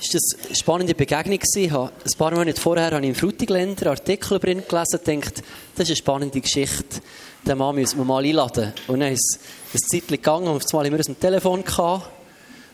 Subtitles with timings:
[0.00, 1.76] ist das eine spannende Begegnung gewesen.
[1.76, 5.42] Ein paar Monate vorher habe ich im Frutigländer Artikel drin gelesen und gedacht,
[5.74, 7.00] das ist eine spannende Geschichte.
[7.46, 8.72] Den Mann müssen wir mal einladen.
[8.86, 9.38] Und dann ist
[9.74, 12.08] es ein Zeit gegangen und auf einmal haben wir ein Telefon gehabt,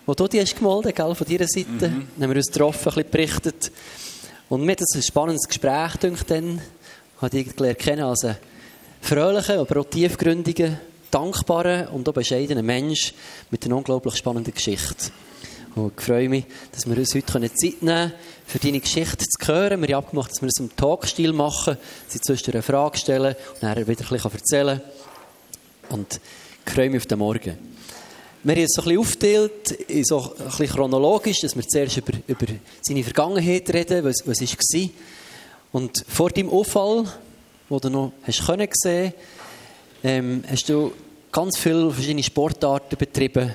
[0.06, 1.66] wo du die hast gemolden, gell, von deiner Seite.
[1.66, 1.78] Mhm.
[1.80, 3.72] Dann haben wir uns getroffen, ein bisschen berichtet.
[4.48, 6.60] Und mir hat das ein spannendes Gespräch gedacht dann.
[7.16, 8.36] Ich habe dich gelernt als einen
[9.00, 10.78] fröhlichen, aber auch tiefgründigen,
[11.10, 13.14] dankbaren und auch bescheidenen Mensch
[13.50, 15.10] mit einer unglaublich spannenden Geschichte.
[15.76, 18.12] Und ich freue mich, dass wir uns heute Zeit nehmen können,
[18.46, 19.82] für deine Geschichte zu hören.
[19.82, 21.76] Wir haben abgemacht, dass wir es im Talkstil machen,
[22.08, 24.80] sie zwischendurch eine Frage stellen und dann wieder ein bisschen erzählen.
[25.90, 26.18] Und
[26.64, 27.58] ich freue mich auf den Morgen.
[28.42, 32.12] Wir haben es so ein bisschen aufgeteilt, so ein bisschen chronologisch, dass wir zuerst über,
[32.26, 32.46] über
[32.80, 34.88] seine Vergangenheit reden, was, was war.
[35.72, 37.04] Und vor deinem Unfall,
[37.68, 39.12] den du noch hast können sehen,
[40.02, 40.92] ähm, hast du
[41.30, 43.54] ganz viele verschiedene Sportarten betrieben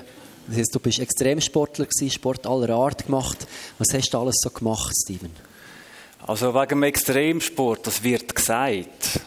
[0.52, 3.46] das heißt, du bist Extremsportler gewesen, Sport aller Art gemacht.
[3.78, 5.30] Was hast du alles so gemacht, Steven?
[6.26, 9.20] Also wegen dem Extremsport, das wird gesagt.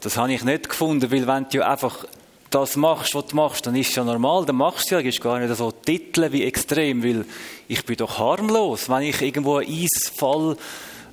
[0.00, 2.04] Das habe ich nicht gefunden, weil wenn du einfach
[2.50, 5.20] das machst, was du machst, dann ist es ja normal, dann machst du ja, gibst
[5.20, 7.24] gar nicht so Titel wie extrem, weil
[7.68, 10.56] ich bin doch harmlos, wenn ich irgendwo einen Eisfall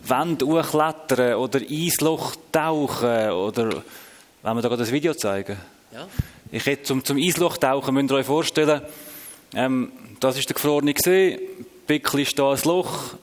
[0.06, 3.84] Wand hochklettern oder Eisloch tauchen oder
[4.42, 5.58] wenn wir da gerade das Video zeigen.
[5.94, 6.08] Ja.
[6.52, 8.82] Ich hätte zum, zum Eisloch tauchen, müsst ihr euch vorstellen,
[9.56, 10.94] ähm, das ist der gefrorene.
[11.86, 13.16] Pickel ist da ein Loch.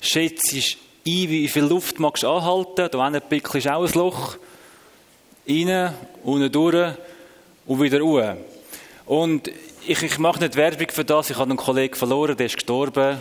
[0.00, 0.62] Schätzt ein,
[1.04, 2.88] wie viel Luft magst du anhalten.
[2.90, 4.36] Da hinten Pickel ist auch ein Loch.
[5.48, 6.94] Rein, unten durch
[7.66, 8.36] und wieder ruhe.
[9.06, 9.50] Und
[9.86, 11.30] ich, ich mache nicht Werbung für das.
[11.30, 13.18] Ich habe einen Kollegen verloren, der ist gestorben.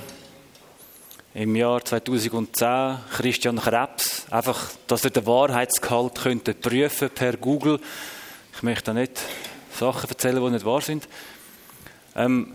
[1.34, 4.26] Im Jahr 2010, Christian Krebs.
[4.30, 7.80] Einfach, dass er den Wahrheitsgehalt könnte prüfen per Google.
[8.54, 9.22] Ich möchte da nicht
[9.74, 11.08] Sachen erzählen, die nicht wahr sind.
[12.16, 12.54] Ähm,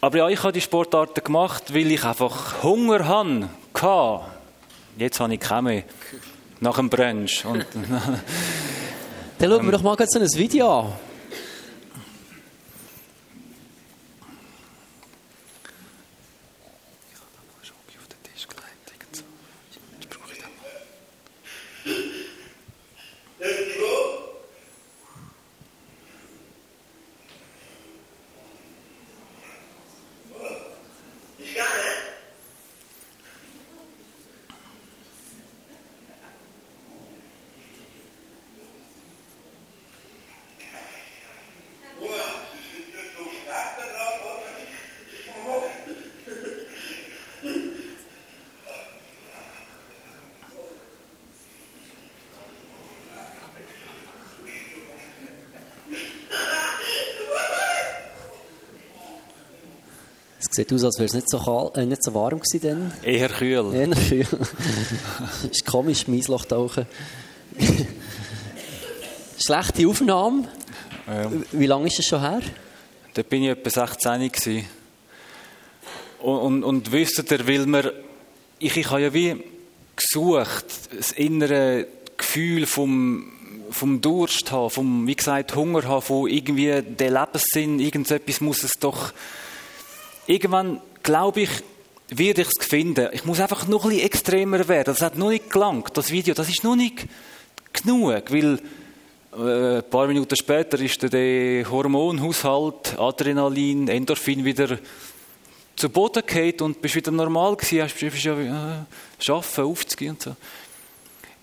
[0.00, 4.20] aber ja, ich habe die Sportarten gemacht, weil ich einfach Hunger hatte.
[4.98, 5.84] Jetzt habe ich keine.
[6.60, 7.44] Nach dem Brunch.
[7.44, 7.66] Und
[9.38, 10.92] Dann schauen wir doch mal so ein Video an.
[60.56, 62.92] Sieht aus, als wäre es nicht so, kalt, äh, nicht so warm gewesen dann.
[63.02, 63.74] Eher kühl.
[63.74, 64.26] Eher kühl.
[65.50, 66.86] ist komisch, Maisloch tauchen.
[69.38, 70.48] Schlechte Aufnahme.
[71.06, 71.30] Ja.
[71.52, 72.40] Wie lange ist es schon her?
[73.12, 74.64] Da bin ich etwa 16 gewesen.
[76.20, 77.92] Und, und, und wisst ihr, weil wir,
[78.58, 79.36] ich, ich habe ja wie
[79.94, 80.64] gesucht,
[80.96, 81.86] das innere
[82.16, 83.30] Gefühl vom,
[83.70, 88.72] vom Durst haben, vom, wie gesagt, Hunger haben, von irgendwie der Lebenssinn, irgendetwas muss es
[88.80, 89.12] doch
[90.26, 91.50] irgendwann, glaube ich,
[92.08, 93.08] werde ich es finden.
[93.12, 94.86] Ich muss einfach noch ein bisschen extremer werden.
[94.86, 96.34] Das hat noch nicht gelangt, das Video.
[96.34, 97.06] Das ist noch nicht
[97.72, 98.60] genug, weil
[99.36, 104.78] äh, ein paar Minuten später ist der Hormonhaushalt, Adrenalin, Endorphin wieder
[105.74, 107.82] zu Boden gefallen und bist wieder normal gewesen.
[107.82, 110.36] Hast bist ja äh, arbeiten, aufzugehen und so.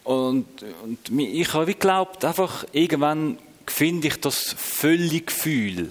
[0.03, 0.47] Und,
[0.83, 5.89] und ich habe geglaubt, einfach irgendwann finde ich das völlige Gefühl.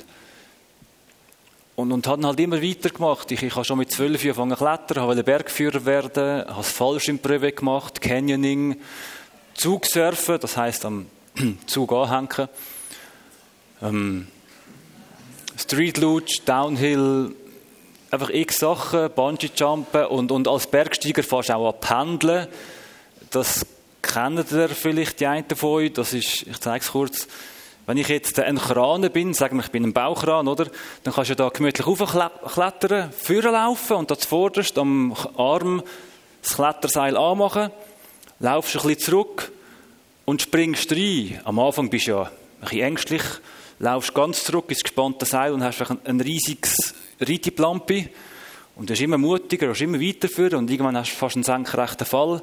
[1.82, 3.32] Und, und habe halt immer weitergemacht.
[3.32, 7.50] Ich, ich habe schon mit zwölf angefangen zu klettern, wollte Bergführer werden, habe das Fallschirmprüfe
[7.50, 8.76] gemacht, Canyoning,
[9.54, 11.06] Zugsurfen, das heisst am
[11.66, 12.48] Zug anhängen,
[13.82, 14.28] ähm,
[15.58, 16.00] Street
[16.46, 17.34] Downhill,
[18.12, 22.46] einfach x Sachen, Bungee-Jumpen und, und als Bergsteiger fährst du auch an Pendeln.
[23.30, 23.66] Das
[24.02, 27.26] kennt ihr vielleicht die einen von euch, das ist, ich zeige es kurz,
[27.86, 30.66] wenn ich jetzt ein Kran bin, sagen wir, ich bin ein Baukran, oder?
[31.02, 35.82] Dann kannst du da gemütlich aufklettern, führen laufen und da zuvorderst am Arm
[36.42, 37.70] das Kletterseil anmachen,
[38.38, 39.52] laufst ein bisschen zurück
[40.24, 41.40] und springst rein.
[41.44, 42.30] Am Anfang bist du ja ein
[42.60, 43.22] bisschen ängstlich,
[43.80, 48.08] laufst ganz zurück ins gespannte Seil und hast ein riesiges Reitiplampi
[48.76, 52.06] und du bist immer mutiger, du immer weiterführen und irgendwann hast du fast einen senkrechten
[52.06, 52.42] Fall.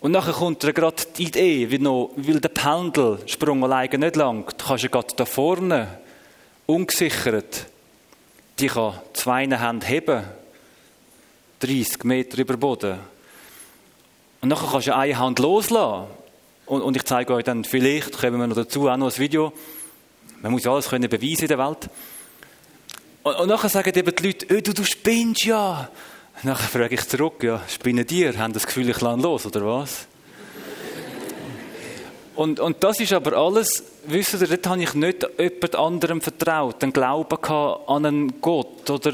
[0.00, 4.58] Und nachher kommt dir gerade die Idee, wie noch, weil der Pendelsprung alleine nicht langt,
[4.58, 5.98] kannst du gerade da vorne,
[6.66, 7.66] ungesichert,
[8.58, 10.24] dich an zwei Händen heben.
[11.60, 12.98] 30 Meter über Boden.
[14.40, 16.06] Und nachher kannst du eine Hand loslassen.
[16.64, 19.52] Und, und ich zeige euch dann, vielleicht kommen wir noch dazu, auch noch ein Video.
[20.40, 21.90] Man muss ja alles können beweisen in der Welt.
[23.22, 25.90] Und, und nachher sagen eben die Leute, oh, du, du spinnst ja.
[26.42, 28.38] Nachher frage ich zurück, ja, spinnen dir?
[28.38, 30.06] Haben das Gefühl, ich lande los, oder was?
[32.34, 36.80] Und, und das ist aber alles, wisst ihr, dort habe ich nicht jemand anderem vertraut,
[36.80, 39.12] den Glauben an einen Gott oder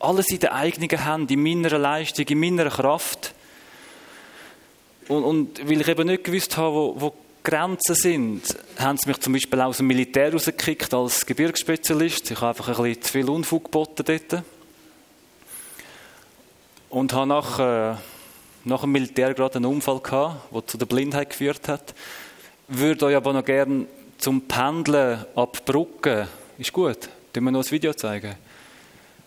[0.00, 3.32] alles in den eigenen Händen, in meiner Leistung, in meiner Kraft.
[5.08, 8.42] Und, und weil ich eben nicht gewusst habe, wo, wo Grenzen sind,
[8.78, 12.32] haben sie mich zum Beispiel aus dem Militär rausgekickt als Gebirgsspezialist.
[12.32, 14.44] Ich habe einfach ein bisschen zu viel Unfug geboten dort.
[16.96, 17.94] Und habe nach, äh,
[18.64, 21.94] nach dem Militär gerade einen Unfall gehabt, der zu der Blindheit geführt hat.
[22.68, 23.84] Würde euch aber noch gerne
[24.16, 26.26] zum Pendeln ab Brücke,
[26.56, 28.36] ist gut, tun wir noch ein Video zeigen.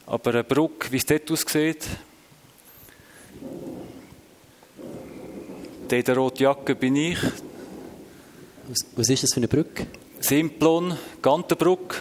[0.08, 1.86] Aber eine Brücke, wie es dort aussieht,
[5.92, 7.20] der der rote Jacke bin ich.
[8.68, 9.86] Was, was ist das für eine Brücke?
[10.22, 11.98] Simplon, Gantenbrücke.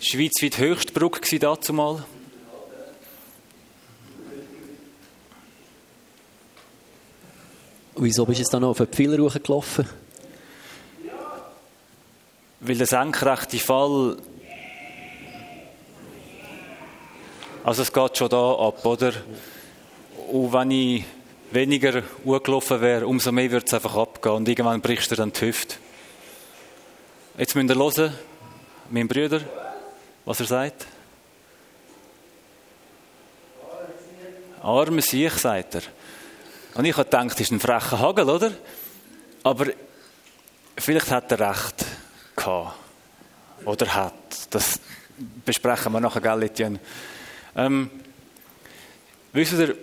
[0.00, 1.72] Schweizweit höchste Brücke war dazu
[7.96, 9.88] Wieso bist du dann noch auf den Pfeiler hochgelaufen?
[12.60, 14.16] Weil der senkrechte Fall.
[17.62, 19.12] Also, es geht schon da ab, oder?
[20.30, 21.04] Und wenn ich
[21.52, 25.40] weniger gelaufen wäre, umso mehr würde es einfach abgehen und irgendwann brichst du dann die
[25.42, 25.76] Hüfte.
[27.38, 28.14] Jetzt müsst ihr hören,
[28.90, 29.40] mein Bruder,
[30.24, 30.86] was er sagt.
[34.62, 35.82] Arme Siech, sagt er.
[36.74, 38.52] Und ich habe gedacht, das ist ein frecher Hagel, oder?
[39.44, 39.66] Aber
[40.76, 41.84] vielleicht hat er recht
[42.34, 42.74] gehabt.
[43.64, 44.12] Oder hat.
[44.50, 44.80] Das
[45.44, 46.80] besprechen wir nachher, gell, Etienne?
[47.56, 47.90] Ähm,
[49.32, 49.76] wisst ihr,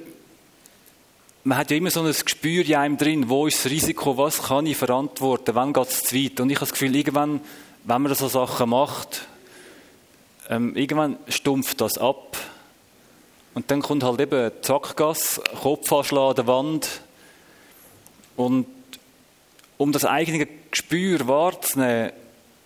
[1.44, 4.44] man hat ja immer so ein Gespür in einem drin, wo ist das Risiko, was
[4.44, 6.40] kann ich verantworten, wann geht es zu weit.
[6.40, 7.40] Und ich habe das Gefühl, irgendwann,
[7.86, 9.28] wenn man so Sachen macht,
[10.50, 12.38] ähm, irgendwann stumpft das ab.
[13.54, 17.02] Und dann kommt halt eben Zackgas, Kopf anschlagen an der Wand.
[18.38, 18.66] Und
[19.78, 22.12] um das eigene Gespür wahrzunehmen,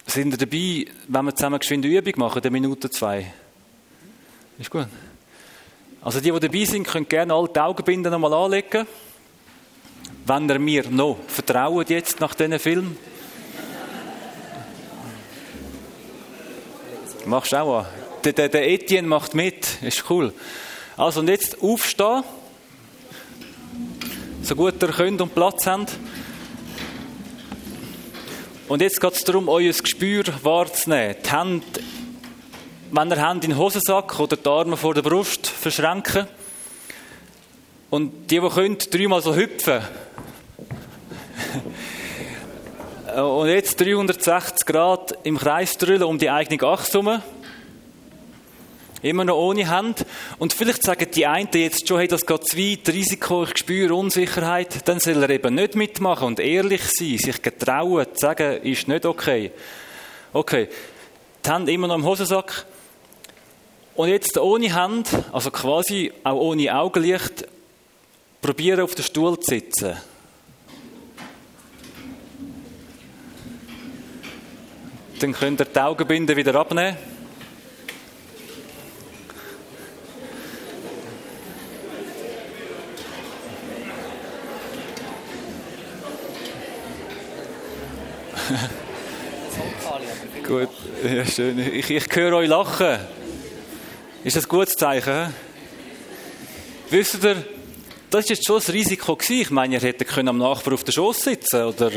[0.05, 3.33] sind wir dabei, wenn wir zusammen geschwind Übung machen, eine Minute, zwei.
[4.59, 4.87] Ist gut.
[6.01, 8.85] Also die, die dabei sind, können gerne alle die Augenbinden nochmal anlegen.
[10.27, 12.95] Wenn ihr mir noch vertraut jetzt nach diesen Film.
[17.25, 17.85] Machst du auch an.
[18.23, 19.81] Der, der, der Etienne macht mit.
[19.81, 20.31] Ist cool.
[20.97, 22.23] Also und jetzt aufstehen.
[24.41, 25.97] So gut ihr könnt und Platz habt.
[28.67, 31.15] Und jetzt geht es darum, euer Gespür wahrzunehmen.
[31.23, 31.65] Die Hände
[32.91, 36.27] wenn ihr Hände in den Hosensack oder die Arme vor der Brust verschränken.
[37.89, 39.81] Und die, die können, dreimal so hüpfen.
[43.15, 47.21] Und jetzt 360 Grad im Kreis drüllen um die eigene Achse herum.
[49.05, 50.03] Immer noch ohne Hand.
[50.39, 53.93] Und vielleicht sagen die einen jetzt schon, hey, das geht zu weit, Risiko, ich spüre
[53.93, 54.87] Unsicherheit.
[54.87, 59.05] Dann soll er eben nicht mitmachen und ehrlich sein, sich getrauen, zu sagen, ist nicht
[59.05, 59.51] okay.
[60.33, 60.69] Okay.
[61.45, 62.65] Die Hände immer noch im Hosensack.
[63.93, 67.47] Und jetzt ohne Hand, also quasi auch ohne Augenlicht,
[68.41, 69.97] probieren auf den Stuhl zu sitzen.
[75.19, 77.14] Dann könnt ihr die Augenbinden wieder abnehmen.
[90.47, 90.69] Gut,
[91.03, 91.59] ja, schön.
[91.59, 92.99] Ich, ich höre euch lachen.
[94.23, 95.33] Ist das ein gutes Zeichen?
[96.89, 97.35] Wisst ihr,
[98.09, 99.17] das war jetzt schon ein Risiko.
[99.29, 101.91] Ich meine, er hätte am Nachbar auf der Schoß sitzen oder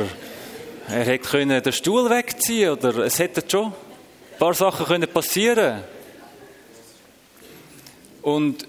[0.89, 3.73] er hätte den Stuhl wegziehen oder es hätten schon ein
[4.39, 5.85] paar Sachen können passieren
[8.23, 8.67] Und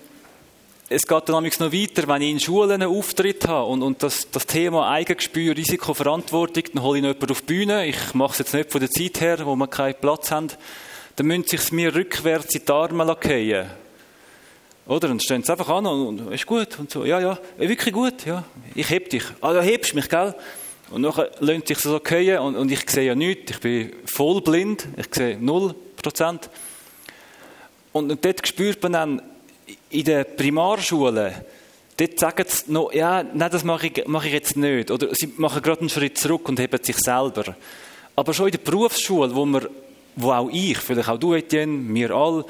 [0.90, 4.30] es geht dann noch weiter, wenn ich in Schulen einen Auftritt habe und, und das,
[4.32, 7.86] das Thema Eigengespür, Risikoverantwortung, dann hole ich noch jemanden auf die Bühne.
[7.86, 10.50] Ich mache es jetzt nicht von der Zeit her, wo wir keinen Platz haben
[11.20, 13.70] dann müssen sie sich mir rückwärts in die Arme fallen.
[14.88, 15.10] Oder?
[15.10, 17.04] Und stehen sie einfach an und, und ist gut und so.
[17.04, 18.46] Ja, ja, wirklich gut, ja.
[18.74, 19.24] Ich heb dich.
[19.42, 20.34] Ah, du hebst mich, gell?
[20.92, 23.52] Und nachher lönt sich so fallen und, und ich sehe ja nichts.
[23.52, 24.88] Ich bin voll blind.
[24.96, 26.50] Ich sehe null Prozent.
[27.92, 29.22] Und, und dort spürt man dann
[29.90, 31.46] in der Primarschule,
[31.98, 34.92] dort sagen sie noch, ja, nein, das mache ich, mache ich jetzt nicht.
[34.92, 37.56] Oder sie machen gerade einen Schritt zurück und heben sich selber.
[38.16, 39.68] Aber schon in der Berufsschule, wo man
[40.16, 42.46] wo auch ich, vielleicht auch du, Etienne, wir alle,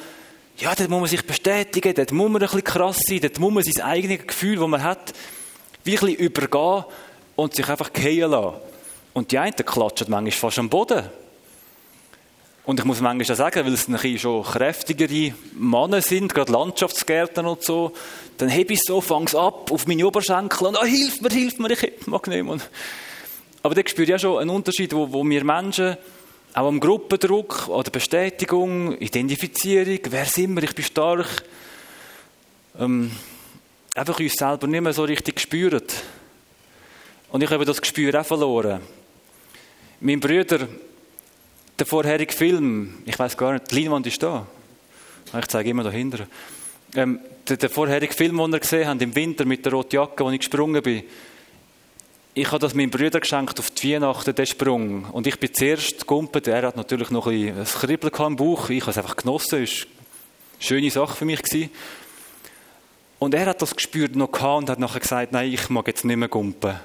[0.57, 3.53] ja, dort muss man sich bestätigen, dort muss man ein bisschen krass sein, dort muss
[3.53, 5.13] man sein eigenes Gefühl, das man hat,
[5.83, 6.83] wie ein bisschen übergehen
[7.35, 8.57] und sich einfach gehen lassen.
[9.13, 11.03] Und die einen klatschen manchmal fast am Boden.
[12.69, 17.63] Und ich muss manchmal sagen, weil es ein schon kräftigere Männer sind, gerade Landschaftsgärtner und
[17.63, 17.93] so,
[18.37, 21.71] dann hebe ich so, fangs ab auf meine Oberschenkel und, oh, hilf mir, hilf mir,
[21.71, 22.59] ich mag nicht mehr.
[23.63, 25.97] Aber da spüre ich ja schon einen Unterschied, wo, wo wir Menschen
[26.53, 31.41] auch am Gruppendruck oder Bestätigung, Identifizierung, wer sind wir, ich bin stark,
[32.79, 33.09] ähm,
[33.95, 35.81] einfach uns selber nicht mehr so richtig spüren.
[37.31, 38.81] Und ich habe das Gespür auch verloren.
[40.01, 40.67] Mein Bruder,
[41.79, 44.45] der vorherige Film, ich weiß gar nicht, die Leinwand ist da.
[45.37, 46.27] Ich zeige immer dahinter.
[46.95, 50.23] Ähm, der, der vorherige Film, den wir gesehen haben, im Winter mit der roten Jacke,
[50.23, 51.03] wo ich gesprungen bin,
[52.33, 55.05] ich habe das meinem Bruder geschenkt auf die Weihnachten, den Sprung.
[55.05, 56.47] Und ich bin zuerst gegumpelt.
[56.47, 58.69] Er hat natürlich noch ein, ein Kribbeln im Bauch.
[58.69, 59.63] Ich habe es einfach genossen.
[59.63, 61.41] Es war eine schöne Sache für mich.
[61.41, 61.69] Gewesen.
[63.17, 66.05] Und er hat das gespürt noch gehabt und hat nachher gesagt, nein, ich mag jetzt
[66.05, 66.79] nicht mehr gumpen.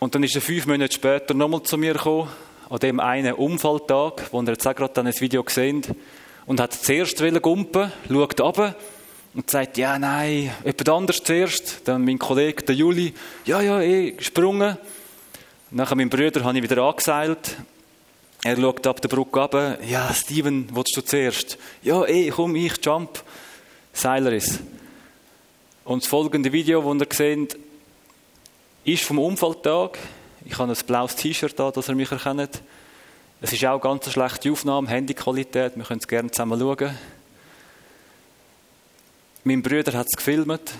[0.00, 2.28] Und dann ist er fünf Monate später nochmal zu mir gekommen,
[2.70, 5.82] an dem einen Unfalltag, wo er jetzt gerade ein Video gesehen
[6.46, 8.74] und hat zuerst gumpen, schaut runter
[9.34, 11.82] und sagt, ja, nein, jemand anders zuerst.
[11.84, 14.76] Dann mein Kollege, der Juli, ja, ja, eh, gesprungen.
[15.70, 17.56] Nachher mein Bruder habe ich wieder angeseilt.
[18.42, 19.78] Er schaut ab der Brücke ab.
[19.86, 21.58] Ja, Steven, willst du zuerst?
[21.82, 23.22] Ja, eh, komm, ich, jump.
[23.92, 24.60] Seiler ist.
[25.84, 27.58] Und das folgende Video, das ihr seht,
[28.84, 29.98] ist vom Unfalltag.
[30.50, 32.62] Ich habe ein blaues T-Shirt da, dass ihr mich erkennt.
[33.42, 35.76] Es ist auch ganz eine schlechte Aufnahme, Handyqualität.
[35.76, 36.98] Wir können es gerne zusammen schauen.
[39.44, 40.72] Mein Bruder hat es gefilmt.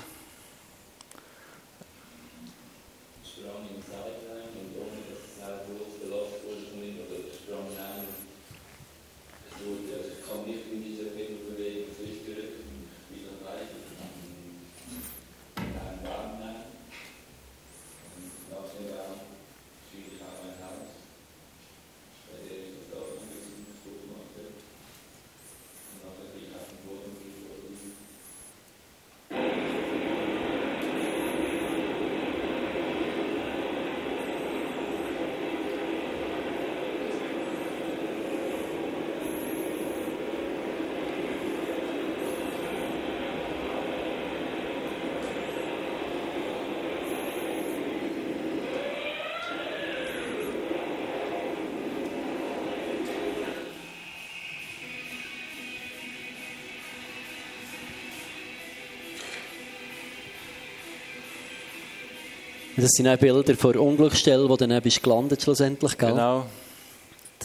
[62.80, 66.10] Das sind auch Bilder von der Unglücksstelle, wo du dann bist gelandet schlussendlich, gell?
[66.10, 66.46] Genau.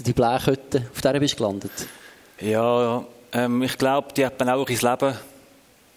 [0.05, 1.71] Die Blechhütte, auf der bist du gelandet.
[2.39, 5.15] Ja, ähm, ich glaube, die hat man auch ins Leben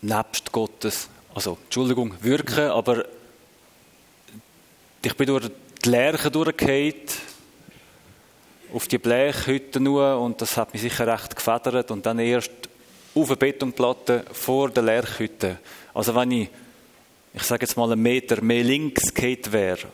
[0.01, 3.05] nebst Gottes, also Entschuldigung, wirken, aber
[5.03, 5.51] ich bin durch
[5.85, 6.95] die Lerche durchgefallen,
[8.73, 12.51] auf die Blechhütte nur und das hat mich sicher recht gefedert und dann erst
[13.15, 15.59] auf eine Betonplatte vor der Lerchhütte.
[15.93, 16.49] Also wenn ich
[17.37, 19.89] ich sage jetzt mal einen Meter mehr links geht wäre,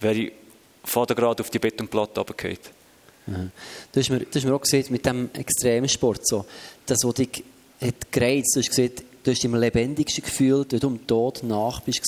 [0.00, 0.32] wäre ich
[0.82, 2.58] vorder gerade auf die Betonplatte runtergefallen.
[3.26, 3.50] Mhm.
[3.92, 6.46] Du hast mir, du hast mir auch gesehen, mit dem Extremsport, so,
[6.86, 7.44] das, was dich
[7.80, 11.42] hat gereizt, du hast gesehen, du hast dich am lebendigsten gefühlt, wenn du dem Tod
[11.42, 12.00] nach bist.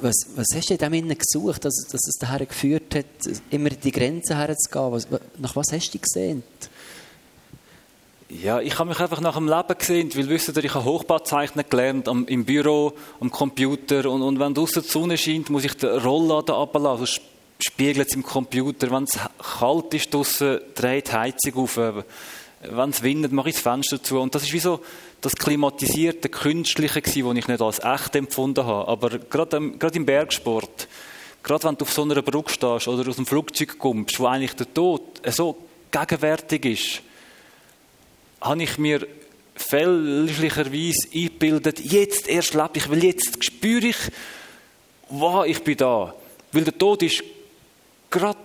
[0.00, 3.04] Was, was hast du in dem gesucht, dass, dass es daher geführt hat,
[3.50, 4.92] immer die Grenzen herzugehen?
[4.92, 6.42] Was, nach was hast du gesehen?
[8.30, 11.66] Ja, ich habe mich einfach nach dem Leben gesehen, weil wisst ihr, ich habe Hochbauzeichnen
[11.68, 15.76] gelernt am, im Büro, am Computer und, und wenn draußen die Sonne scheint, muss ich
[15.76, 17.20] den Rollladen abladen, sonst
[17.58, 18.90] spiegelt es im Computer.
[18.90, 19.18] Wenn es
[19.58, 21.76] kalt ist draußen, dreht die Heizung auf.
[21.76, 24.18] Wenn es windet, mache ich das Fenster zu.
[24.18, 24.80] Und das ist wie so
[25.20, 28.88] das klimatisierte, künstliche das ich nicht als echt empfunden habe.
[28.88, 30.88] Aber gerade, gerade im Bergsport,
[31.42, 34.54] gerade wenn du auf so einer Brücke stehst oder aus dem Flugzeug kommst, wo eigentlich
[34.54, 35.56] der Tod so
[35.90, 37.02] gegenwärtig ist,
[38.44, 39.06] habe ich mir
[39.56, 43.96] fälschlicherweise eingebildet, jetzt erst lebe ich, weil jetzt spüre ich,
[45.08, 46.14] wow, ich bin da.
[46.52, 47.22] Weil der Tod ist
[48.10, 48.38] gerade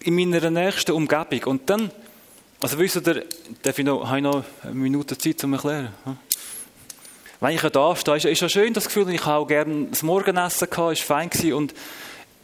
[0.00, 1.44] in meiner nächsten Umgebung.
[1.44, 1.90] Und dann,
[2.60, 3.24] also wisst ihr,
[3.62, 5.94] darf ich noch, habe ich noch eine Minute Zeit, um zu erklären?
[7.40, 10.02] Wenn ich da stehe, ist, ist ja schön das Gefühl, ich habe auch gerne das
[10.02, 11.30] Morgenessen gehabt, ist fein.
[11.52, 11.72] Und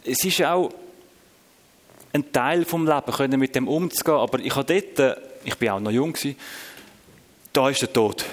[0.05, 0.71] es ist auch
[2.13, 4.15] ein Teil vom Leben, können mit dem umzugehen.
[4.15, 6.35] Aber ich habe dort ich bin auch noch jung gewesen,
[7.53, 8.25] da ist der Tod.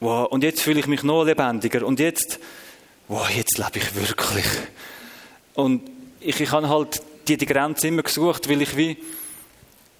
[0.00, 1.84] Wow, und jetzt fühle ich mich noch lebendiger.
[1.86, 2.38] Und jetzt,
[3.08, 4.46] wow, jetzt lebe ich wirklich.
[5.54, 5.82] Und
[6.20, 8.98] ich, ich habe halt die, die Grenze immer gesucht, weil ich wie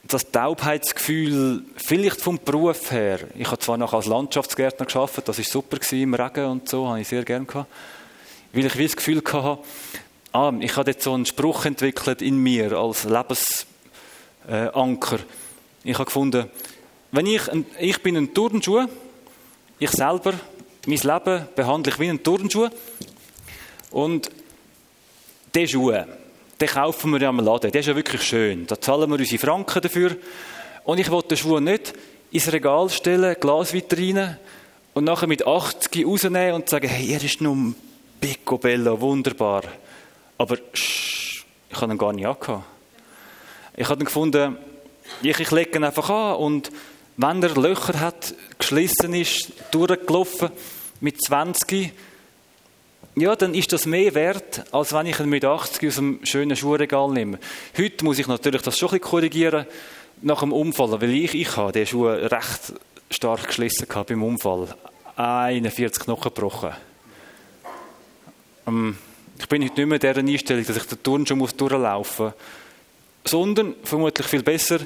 [0.07, 3.21] das Taubheitsgefühl, vielleicht vom Beruf her.
[3.35, 6.87] Ich habe zwar noch als Landschaftsgärtner geschafft, das ist super gewesen, im Regen und so,
[6.87, 7.69] habe ich sehr gern gehabt.
[8.53, 9.59] Weil ich wie das Gefühl hatte,
[10.33, 13.09] ah, ich habe jetzt so einen Spruch entwickelt in mir als
[14.47, 15.19] Lebensanker.
[15.85, 16.51] Ich habe gefunden,
[17.13, 17.43] wenn ich,
[17.79, 18.87] ich bin ein Turnschuh,
[19.79, 20.35] ich selber,
[20.87, 22.69] mein Leben behandle ich wie ein Turnschuh
[23.91, 24.31] und
[25.55, 26.07] diese Schuhe,
[26.61, 27.71] den kaufen wir ja am Laden.
[27.71, 28.67] Der ist ja wirklich schön.
[28.67, 30.17] Da zahlen wir unsere Franken dafür.
[30.85, 31.93] Und ich wollte den Schuh nicht
[32.31, 34.39] ins Regal stellen, Glasvitrine,
[34.95, 37.75] und nachher mit 80 rausnehmen und sagen, hey, er ist nur
[38.19, 39.63] picobello, wunderbar.
[40.39, 42.65] Aber sch, ich habe ihn gar nicht angehabt.
[43.79, 44.57] Ich habe ihn gefunden,
[45.23, 46.73] ich, ich lege ihn einfach an und
[47.19, 50.51] wenn er Löcher hat, geschlissen ist, durchgelaufen,
[51.01, 51.93] mit 20,
[53.17, 56.57] ja, dann ist das mehr wert, als wenn ich ihn mit 80 aus einem schönen
[56.57, 57.39] Schuhregal nehme.
[57.77, 59.67] Heute muss ich natürlich das schon ein bisschen korrigieren
[60.23, 62.73] nach dem Unfall, weil ich, ich habe den Schuh recht
[63.11, 64.75] stark geschlissen gehabt beim Unfall.
[65.17, 66.71] 41 Knochen gebrochen.
[68.67, 68.97] Ähm,
[69.39, 72.35] ich bin heute nicht mehr in dieser Einstellung, dass ich den Turn schon durchlaufen muss,
[73.27, 74.81] sondern vermutlich viel besser,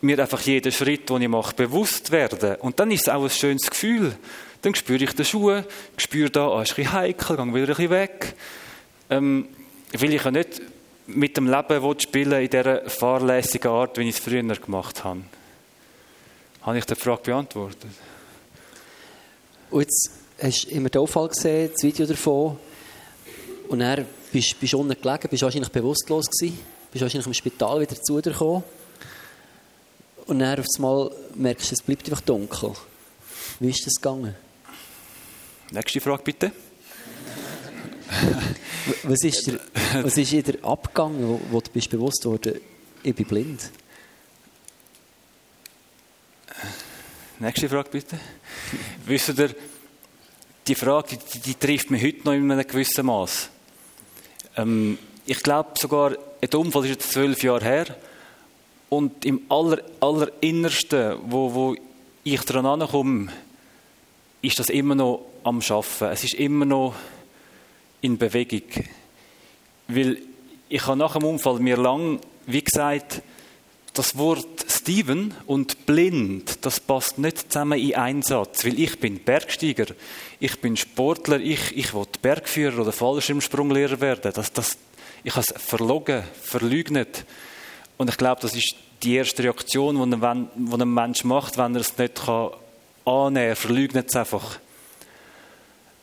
[0.00, 2.56] mir einfach jeden Schritt, den ich mache, bewusst werden.
[2.56, 4.16] Und dann ist es auch ein schönes Gefühl.
[4.62, 5.64] Dann spüre ich die Schuhe,
[5.96, 8.34] spüre da, ah, ist ein bisschen heikel, gehe wieder ein bisschen weg.
[9.10, 9.48] Ähm,
[9.92, 10.60] weil ich ja nicht
[11.06, 15.20] mit dem Leben spielen in dieser fahrlässigen Art, wie ich es früher gemacht habe.
[16.62, 17.90] Habe ich die Frage beantwortet?
[19.70, 22.58] Und jetzt hast du immer den Auffall gesehen, das Video davon.
[23.68, 26.58] Und dann bist du unten gelegen, bist wahrscheinlich bewusstlos gewesen,
[26.90, 28.64] bist wahrscheinlich im Spital wieder zu dir gekommen.
[30.26, 32.72] Und dann auf einmal merkst du, es bleibt einfach dunkel.
[33.60, 34.34] Wie ist das gegangen?
[35.70, 36.52] Nächste Frage bitte.
[39.02, 39.60] was ist, der,
[40.02, 42.60] was ist in der abgegangen, wo, wo du bist bewusst worden,
[43.02, 43.70] ich bin blind?
[47.38, 48.18] Nächste Frage bitte.
[49.06, 49.54] Wisst ihr,
[50.66, 53.48] die Frage, die, die, trifft mich heute noch in einem gewissen Maß.
[54.56, 57.96] Ähm, ich glaube sogar, der Unfall ist jetzt zwölf Jahre her.
[58.88, 61.76] Und im aller, allerinnersten, wo, wo
[62.24, 63.28] ich daran ankomme,
[64.40, 66.08] ist das immer noch am Schaffen.
[66.08, 66.94] Es ist immer noch
[68.00, 68.62] in Bewegung.
[69.88, 70.18] Weil
[70.70, 73.20] ich habe nach dem Unfall mir lang, wie gesagt,
[73.92, 79.18] das Wort Steven und blind, das passt nicht zusammen in einen Satz, weil ich bin
[79.18, 79.86] Bergsteiger,
[80.40, 84.32] ich bin Sportler, ich, ich will Bergführer oder Fallschirmsprunglehrer werden.
[84.34, 84.78] Das, das,
[85.24, 87.24] ich habe es verlogen, verleugnet.
[87.96, 91.96] Und ich glaube, das ist die erste Reaktion, die ein, Mensch macht, wenn er es
[91.98, 92.50] nicht kann
[93.04, 93.36] annehmen kann.
[93.36, 94.58] Er verleugnet es einfach.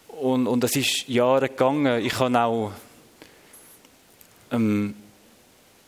[0.07, 2.05] Und, und es ist Jahre gegangen.
[2.05, 2.71] Ich habe auch
[4.51, 4.95] ähm,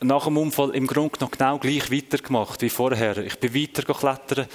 [0.02, 3.18] nach dem Unfall im Grunde noch genau gleich weitergemacht wie vorher.
[3.18, 4.50] Ich bin weiter geklettert.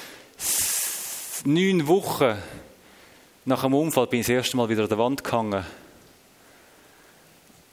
[1.44, 2.36] Neun Wochen
[3.44, 5.64] nach dem Unfall bin ich das erste Mal wieder an der Wand gehangen.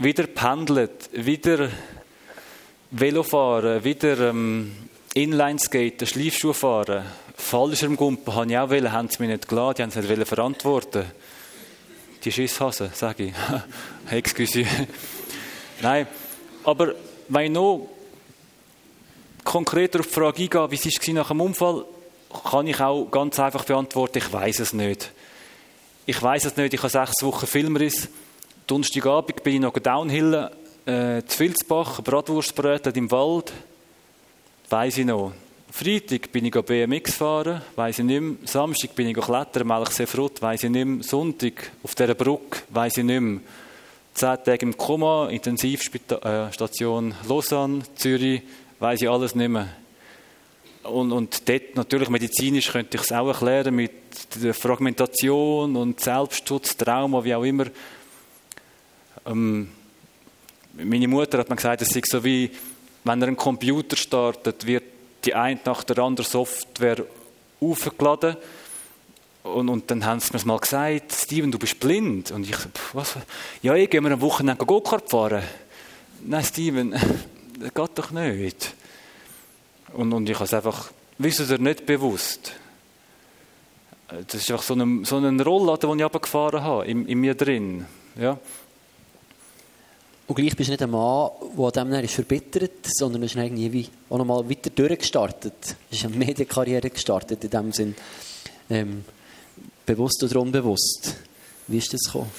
[0.02, 1.70] Wieder pendelt, wieder
[2.90, 4.74] Velofahren, wieder ähm,
[5.14, 7.04] Inlineskaten, Schleifschuh fahren,
[7.36, 11.04] Fallschirmgumpen habe ich auch wollen, haben sie mir nicht gelassen, die haben es nicht verantworten
[12.24, 13.34] Die Schisshasen, sage ich.
[14.10, 14.66] Excuse.
[15.82, 16.08] Nein,
[16.64, 16.96] aber
[17.28, 17.90] wenn ich noch
[19.44, 21.84] konkreter auf die Frage eingehe, wie es war nach dem Unfall,
[22.50, 25.12] kann ich auch ganz einfach beantworten, ich weiß es nicht.
[26.06, 28.08] Ich weiß es nicht, ich habe sechs Wochen Filmriss.
[28.70, 30.48] Donnerstagabend bin ich noch downhill
[30.86, 33.52] äh, zu Vilsbach, Bratwurstbrötchen im Wald,
[34.70, 35.32] weiß ich noch.
[35.72, 38.36] Freitag bin ich BMX fahren, weiß ich nicht mehr.
[38.46, 41.04] Samstag bin ich klettern, Melchsee Frut, weiß ich nicht mehr.
[41.04, 43.40] Sonntag auf dieser Brücke, weiß ich nicht mehr.
[44.14, 48.44] Zehn Tage im Koma, Intensivstation äh, Lausanne, Zürich,
[48.78, 49.68] weiß ich alles nicht mehr.
[50.84, 53.92] Und, und dort natürlich medizinisch könnte ich es auch erklären mit
[54.36, 57.66] der Fragmentation und Selbstschutz, Trauma, wie auch immer.
[59.26, 59.70] Ähm,
[60.74, 62.52] meine Mutter hat mir gesagt, es sei so wie,
[63.04, 64.84] wenn er einen Computer startet, wird
[65.26, 67.04] die eine nach der anderen Software
[67.60, 68.38] aufgeladen.
[69.44, 72.32] Und, und dann haben sie mir mal gesagt, Steven, du bist blind.
[72.32, 72.56] Und ich,
[72.94, 73.16] was?
[73.62, 75.44] Ja, ich gehe mir am Wochenende Go-Kart fahren.
[76.24, 76.92] Nein, Steven,
[77.60, 78.74] das geht doch nicht.
[79.94, 82.54] Und, und ich habe es einfach, wissen ihr, nicht bewusst.
[84.08, 87.36] Das ist einfach so ein, so ein Rollladen, den ich runtergefahren habe, in, in mir
[87.36, 87.86] drin.
[88.20, 88.38] Ja.
[90.30, 93.88] Und gleich bist du nicht ein Mann, der an dem ist verbittert, sondern ist irgendwie
[94.12, 95.76] auch nochmal weiter durchgestartet.
[95.90, 97.96] Du hast eine Medienkarriere gestartet, in dem Sinn.
[98.70, 99.06] Ähm,
[99.88, 101.16] bewusst oder unbewusst.
[101.66, 102.30] Wie ist das gekommen?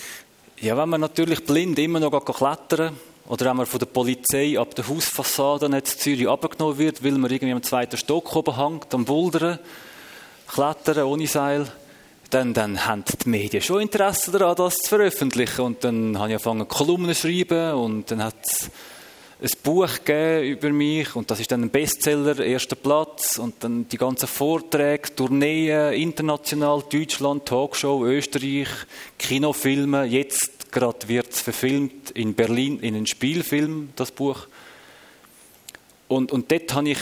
[0.60, 4.72] Ja, wenn man natürlich blind immer noch klettern Oder wenn man von der Polizei ab
[4.76, 9.04] der Hausfassade in Zürich abgenommen wird, weil man irgendwie am zweiten Stock oben hängt, am
[9.04, 9.58] Bouldern,
[10.46, 11.66] klettern ohne Seil,
[12.30, 15.62] dann, dann haben die Medien schon Interesse daran, das zu veröffentlichen.
[15.62, 18.70] Und dann habe ich angefangen, Kolumnen zu schreiben und dann hat es
[19.42, 23.96] ein Buch über mich und das ist dann ein Bestseller, erster Platz und dann die
[23.96, 28.68] ganzen Vorträge, Tourneen, international, Deutschland, Talkshow, Österreich,
[29.18, 30.04] Kinofilme.
[30.04, 34.46] Jetzt gerade wird es verfilmt in Berlin in einen Spielfilm, das Buch.
[36.08, 36.98] Und, und dort habe ich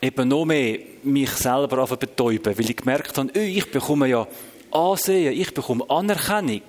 [0.00, 4.26] eben noch mehr mich selber betäuben, weil ich gemerkt habe, ich bekomme ja
[4.70, 6.62] Ansehen, ich bekomme Anerkennung.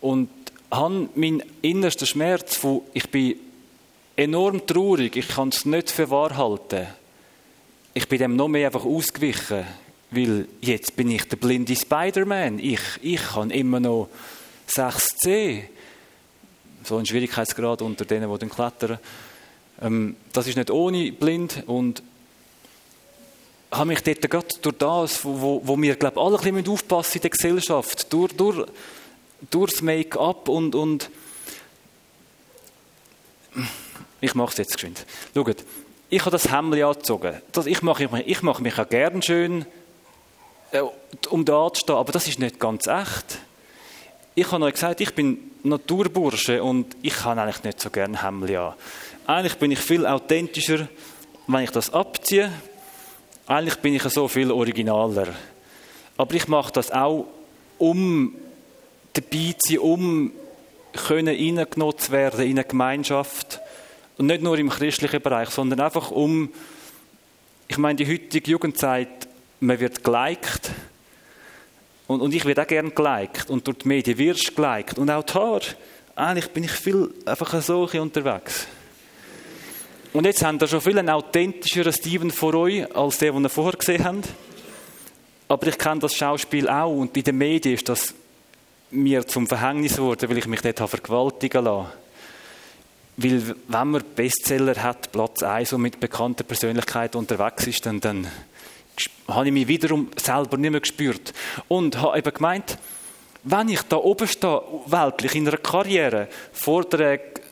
[0.00, 0.28] Und
[0.70, 3.36] habe meinen innersten Schmerz von, ich bin
[4.16, 6.86] enorm traurig, ich kann es nicht für wahr halten.
[7.94, 9.64] Ich bin dem noch mehr einfach ausgewichen,
[10.10, 12.58] weil jetzt bin ich der blinde Spider-Man.
[12.58, 14.08] Ich, ich kann immer noch
[14.68, 15.62] 6C.
[16.82, 18.98] So ein Schwierigkeitsgrad unter denen, die dann klettern.
[19.82, 22.02] Ähm, das ist nicht ohne blind und
[23.70, 27.22] habe mich dort gerade durch das, wo, wo wir, glaube alle ein bisschen aufpassen in
[27.22, 28.66] der Gesellschaft, durch, durch
[29.50, 31.10] durchs Make-up und, und
[34.20, 35.04] ich mache es jetzt geschwind.
[35.34, 35.64] Schaut,
[36.10, 37.40] ich habe das Hemd angezogen.
[37.52, 39.66] Das, ich mache ich mache mich auch gern schön,
[40.72, 40.82] äh,
[41.30, 43.38] um da zu stehen, aber das ist nicht ganz echt.
[44.34, 48.50] Ich habe euch gesagt, ich bin Naturbursche und ich kann eigentlich nicht so gerne Hemd
[48.50, 48.74] an.
[49.26, 50.86] Eigentlich bin ich viel authentischer,
[51.46, 52.52] wenn ich das abziehe.
[53.46, 55.28] Eigentlich bin ich so viel originaler.
[56.18, 57.26] Aber ich mache das auch,
[57.78, 58.34] um
[59.14, 60.32] dabei zu sein, um
[60.92, 63.60] können hineingenutzt werden in eine Gemeinschaft.
[64.18, 66.52] Und nicht nur im christlichen Bereich, sondern einfach um,
[67.66, 69.26] ich meine, die heutige Jugendzeit,
[69.58, 70.70] man wird geliked.
[72.06, 73.48] Und, und ich werde auch gerne geliked.
[73.48, 74.98] Und durch die Medien wirst du geliked.
[74.98, 75.62] Und auch Haare.
[76.14, 78.66] Eigentlich bin ich viel einfach so unterwegs.
[80.14, 83.48] Und jetzt haben wir schon viel einen authentischeren Steven vor euch, als der, den ihr
[83.48, 84.28] vorher gesehen habt.
[85.48, 86.96] Aber ich kenne das Schauspiel auch.
[86.96, 88.14] Und in den Medien ist das
[88.92, 91.88] mir zum Verhängnis geworden, weil ich mich dort vergewaltigen lassen
[93.16, 98.28] Weil, wenn man Bestseller hat, Platz 1 und mit bekannter Persönlichkeit unterwegs ist, dann, dann
[99.26, 101.34] habe ich mich wiederum selber nicht mehr gespürt.
[101.66, 102.78] Und habe eben gemeint,
[103.42, 107.42] wenn ich da oben stehe, weltlich in einer Karriere, Vorträge,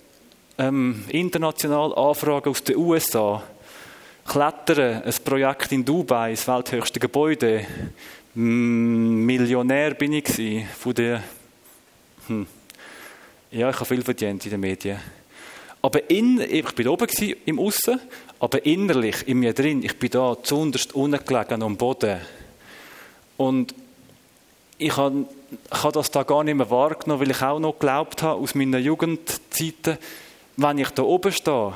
[0.58, 3.42] ähm, international Anfragen aus den USA,
[4.26, 7.66] Klettern, ein Projekt in Dubai, das welthöchste Gebäude,
[8.34, 11.22] Millionär bin ich gewesen, von der,
[12.28, 12.46] hm.
[13.50, 14.98] ja, ich habe viel verdient in den Medien.
[15.82, 18.00] Aber in, ich bin oben gewesen, im Aussen,
[18.38, 22.20] aber innerlich, in mir drin, ich bin da zuunterst unten gelegen am Boden.
[23.36, 23.74] Und
[24.78, 25.26] ich habe,
[25.72, 28.54] ich habe das da gar nicht mehr wahrgenommen, weil ich auch noch geglaubt habe, aus
[28.54, 29.98] meiner Jugendzeiten,
[30.56, 31.74] wenn ich da oben stehe,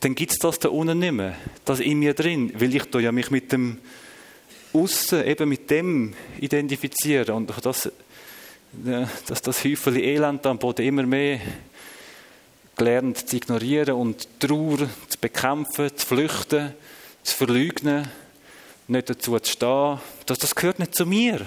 [0.00, 1.36] dann gibt es das da unten nicht mehr.
[1.64, 3.78] Das in mir drin, weil ich da ja mich mit dem
[4.72, 7.90] außen eben mit dem identifizieren und das,
[9.26, 11.40] dass das Häufchen Elend am Boden immer mehr
[12.76, 16.72] gelernt zu ignorieren und Trauer zu bekämpfen, zu flüchten,
[17.22, 18.08] zu verleugnen,
[18.88, 21.44] nicht dazu zu stehen, das, das gehört nicht zu mir.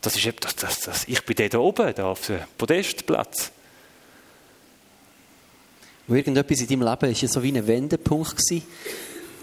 [0.00, 3.50] Das ist das, das, das, ich bin der da oben, da auf dem Podestplatz.
[6.08, 8.62] Und irgendetwas in deinem Leben war so wie ein Wendepunkt gewesen,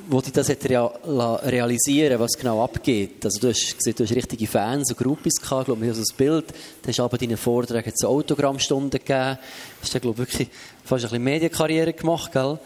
[0.08, 3.23] wo dich das realisieren was genau abgeht.
[3.23, 6.01] Also du hast gesehen, du hast richtige Fans und Gruppis gehabt, ich glaube, mir so
[6.01, 6.45] das Bild.
[6.82, 9.38] Du hast aber deinen Vorträgen zu Autogrammstunden gegeben.
[9.38, 10.49] Du hast, glaube wirklich
[10.84, 12.60] fast ein bisschen Medienkarriere gemacht, gell?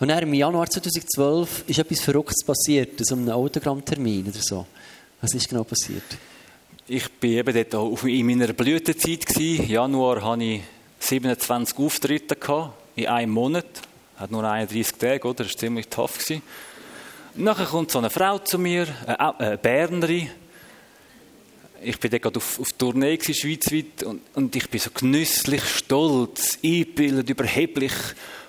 [0.00, 4.66] Und dann im Januar 2012 ist etwas Verrücktes passiert, so einem Autogrammtermin oder so.
[5.20, 6.02] Was ist genau passiert?
[6.86, 9.36] Ich war eben dort in meiner Blütezeit.
[9.38, 10.62] Im Januar hatte ich
[10.98, 12.36] 27 Auftritte
[12.96, 13.66] in einem Monat.
[14.16, 15.44] Hat nur 31 Tage, oder?
[15.44, 16.18] Das war ziemlich tough.
[16.18, 16.42] Gewesen.
[17.34, 20.30] Nachher kommt so eine Frau zu mir, eine, Bernerin.
[21.82, 26.58] Ich bin gerade auf, auf Tournee gewesen, schweizweit und, und ich bin so genüsslich, stolz,
[26.62, 27.92] eingebildet, überheblich.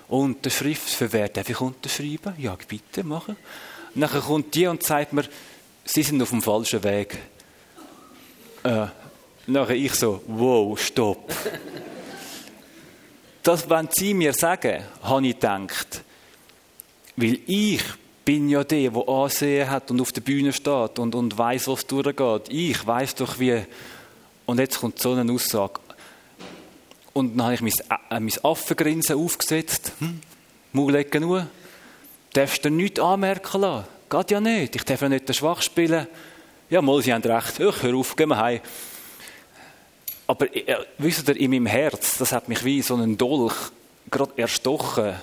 [0.08, 2.34] Unterschrift, für wer darf ich unterschreiben?
[2.38, 3.36] Ja, bitte, machen.
[3.94, 5.24] Nachher kommt die und sagt mir,
[5.84, 7.18] Sie sind auf dem falschen Weg.
[8.62, 8.86] Äh,
[9.46, 11.32] nachher ich so, wow, stopp.
[13.46, 16.02] Das, wenn Sie mir sagen, habe ich gedacht,
[17.16, 17.82] weil ich
[18.24, 21.86] bin ja der, der Ansehen hat und auf der Bühne steht und, und weiß, was
[21.86, 22.48] durchgeht.
[22.48, 23.62] Ich weiß doch, wie.
[24.46, 25.80] Und jetzt kommt so eine Aussage.
[27.12, 27.72] Und dann habe ich mein,
[28.10, 29.92] äh, mein Affengrinsen aufgesetzt.
[30.00, 30.20] Hm?
[30.72, 31.46] Maulecken nur.
[32.32, 33.86] Darfst du nichts anmerken lassen?
[34.10, 34.76] Geht ja nicht.
[34.76, 36.08] Ich darf ja nicht den Schwach spielen.
[36.68, 37.60] Ja, mal, Sie haben recht.
[37.60, 38.60] Ich hör auf, gehen wir heim.
[40.26, 43.54] Aber äh, wisst ihr, in meinem Herz, das hat mich wie so ein Dolch
[44.10, 45.14] gerade erstochen.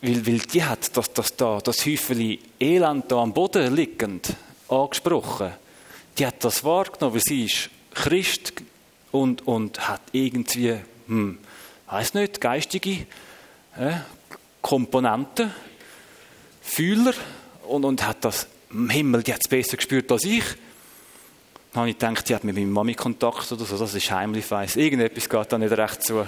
[0.00, 4.34] Weil, weil die hat das, das, da, das Häufchen Elend da am Boden liegend
[4.68, 5.52] angesprochen.
[6.18, 8.52] Die hat das wahrgenommen, weil sie ist Christ
[9.12, 11.38] und, und hat irgendwie, hm,
[11.88, 13.06] weiß nicht, geistige
[13.78, 13.92] äh,
[14.60, 15.52] Komponenten,
[16.62, 17.14] Fühler
[17.68, 20.44] und, und hat das im Himmel, die hat es besser gespürt als ich.
[21.72, 24.50] Dann habe ich gedacht, die hat mit meiner Mami Kontakt oder so, das ist heimlich
[24.50, 24.76] weiss.
[24.76, 26.26] Irgendetwas geht da nicht recht zu.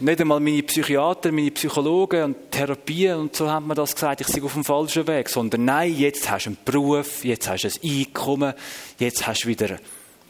[0.00, 4.26] Nicht einmal meine Psychiater, meine Psychologen und Therapien und so haben mir das gesagt, ich
[4.26, 5.30] sei auf dem falschen Weg.
[5.30, 8.52] Sondern nein, jetzt hast du einen Beruf, jetzt hast du ein Einkommen,
[8.98, 9.78] jetzt hast du wieder ein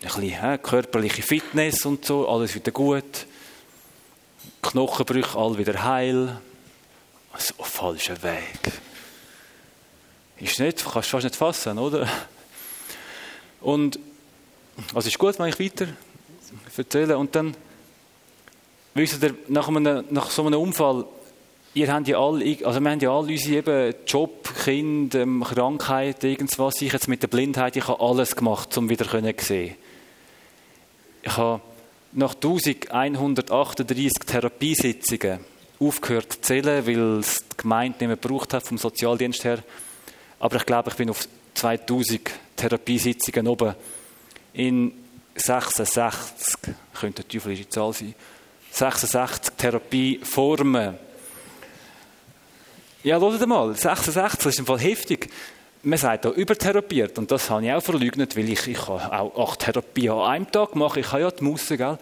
[0.01, 3.27] bisschen he, körperliche Fitness und so, alles wieder gut.
[4.63, 6.39] Knochenbrüche, all wieder heil.
[7.33, 8.61] Also auf falschen Weg.
[10.39, 12.07] Ist nicht, kannst du fast nicht fassen, oder?
[13.65, 13.99] Und
[14.95, 15.89] also ist gut, wenn ich weiter
[16.77, 17.17] erzähle.
[17.17, 17.57] Und dann,
[18.93, 21.07] wisst ihr, nach, einem, nach so einem Unfall,
[21.73, 26.23] ihr habt ja alle, also wir haben ja alle unsere eben Job, Kind, ähm, Krankheit,
[26.25, 26.83] irgendwas.
[26.83, 29.77] Ich jetzt mit der Blindheit, ich habe alles gemacht, um wieder zu sehen.
[31.23, 31.63] Ich habe
[32.13, 35.41] nach 1138 Therapiesitzungen
[35.81, 39.65] aufgehört zu zählen, weil es die Gemeinde nicht mehr gebraucht hat vom Sozialdienst her.
[40.39, 43.75] Aber ich glaube, ich bin auf 2000 Therapiesitzungen oben.
[44.53, 44.93] In
[45.37, 48.15] 66, könnte eine teuflische Zahl sein,
[48.71, 50.95] 66 Therapieformen.
[53.03, 55.31] Ja, hört mal, 66, das ist im Fall heftig.
[55.83, 59.61] Man sagt da übertherapiert und das habe ich auch verleugnet, weil ich, ich auch acht
[59.61, 61.01] Therapien an einem Tag mache.
[61.01, 61.99] Ich habe ja die Musse, gell?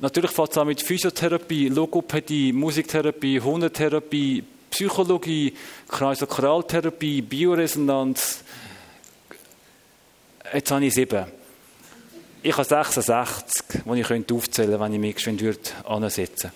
[0.00, 5.54] Natürlich fängt es an mit Physiotherapie, Logopädie, Musiktherapie, Hundetherapie, Psychologie,
[5.88, 8.44] Kreisokraltherapie, Bioresonanz.
[10.52, 11.26] Jetzt habe ich sieben.
[12.42, 16.52] Ich habe 66, die ich aufzählen könnte, wenn ich mich geschwind ansetzen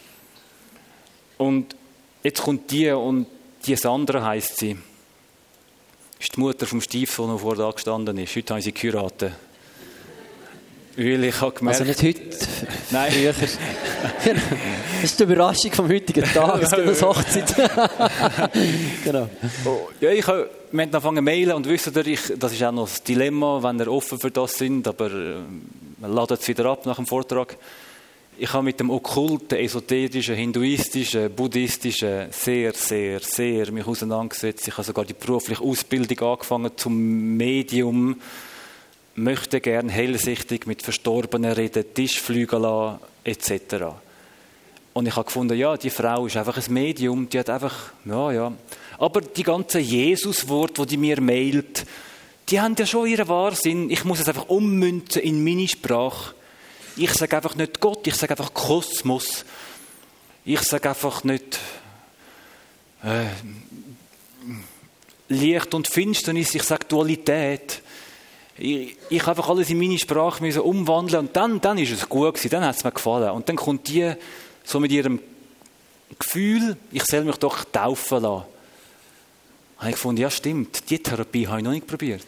[1.38, 1.76] Und
[2.22, 3.26] jetzt kommt die und
[3.66, 4.78] die Sandra heisst sie.
[6.18, 8.36] Ist die Mutter vom Stiefsohn, der vor da gestanden ist.
[8.36, 9.32] Heute haben sie geheiratet.
[10.96, 11.80] Weil ich habe gemerkt...
[11.80, 12.36] Also nicht heute,
[12.90, 13.12] Nein.
[13.12, 13.32] früher.
[13.32, 13.58] das
[15.02, 17.54] ist die Überraschung vom heutigen Tag, es gibt eine Hochzeit.
[19.04, 19.28] genau.
[19.64, 22.62] Oh, ja, ich habe, wir haben angefangen zu mailen und wisst ihr, ich, das ist
[22.62, 25.36] auch noch das Dilemma, wenn ihr offen für das sind, aber äh,
[25.98, 27.56] man ladet es wieder ab nach dem Vortrag.
[28.36, 34.68] Ich habe mit dem okkulten, esoterischen, hinduistischen, buddhistischen sehr, sehr, sehr mich auseinandergesetzt.
[34.68, 38.16] Ich habe sogar die berufliche Ausbildung angefangen zum Medium
[39.14, 43.94] möchte gern hellsichtig mit Verstorbenen reden, Tischflüge lassen, etc.
[44.92, 48.32] Und ich habe gefunden, ja, die Frau ist einfach ein Medium, die hat einfach, ja,
[48.32, 48.52] ja.
[48.98, 51.84] Aber die ganzen Jesus-Worte, die die mir mailt,
[52.48, 53.90] die haben ja schon ihren Wahrsinn.
[53.90, 56.34] Ich muss es einfach ummünzen in meine Sprache.
[56.96, 59.44] Ich sage einfach nicht Gott, ich sage einfach Kosmos.
[60.44, 61.58] Ich sage einfach nicht
[63.02, 63.26] äh,
[65.28, 67.80] Licht und Finsternis, ich sage Dualität.
[68.58, 72.34] Ich, ich einfach alles in meine Sprache müssen umwandeln und dann, dann ist es gut
[72.34, 73.30] gewesen, dann hat es mir gefallen.
[73.30, 74.12] Und dann kommt die
[74.64, 75.20] so mit ihrem
[76.18, 78.44] Gefühl, ich soll mich doch taufen lassen.
[79.78, 82.26] Habe ich gefunden, ja stimmt, die Therapie habe ich noch nicht probiert.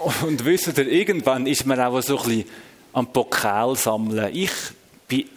[0.22, 2.44] und wisst ihr, irgendwann ist man auch so ein bisschen
[2.92, 4.34] am Pokal sammeln.
[4.34, 4.52] Ich
[5.06, 5.28] bin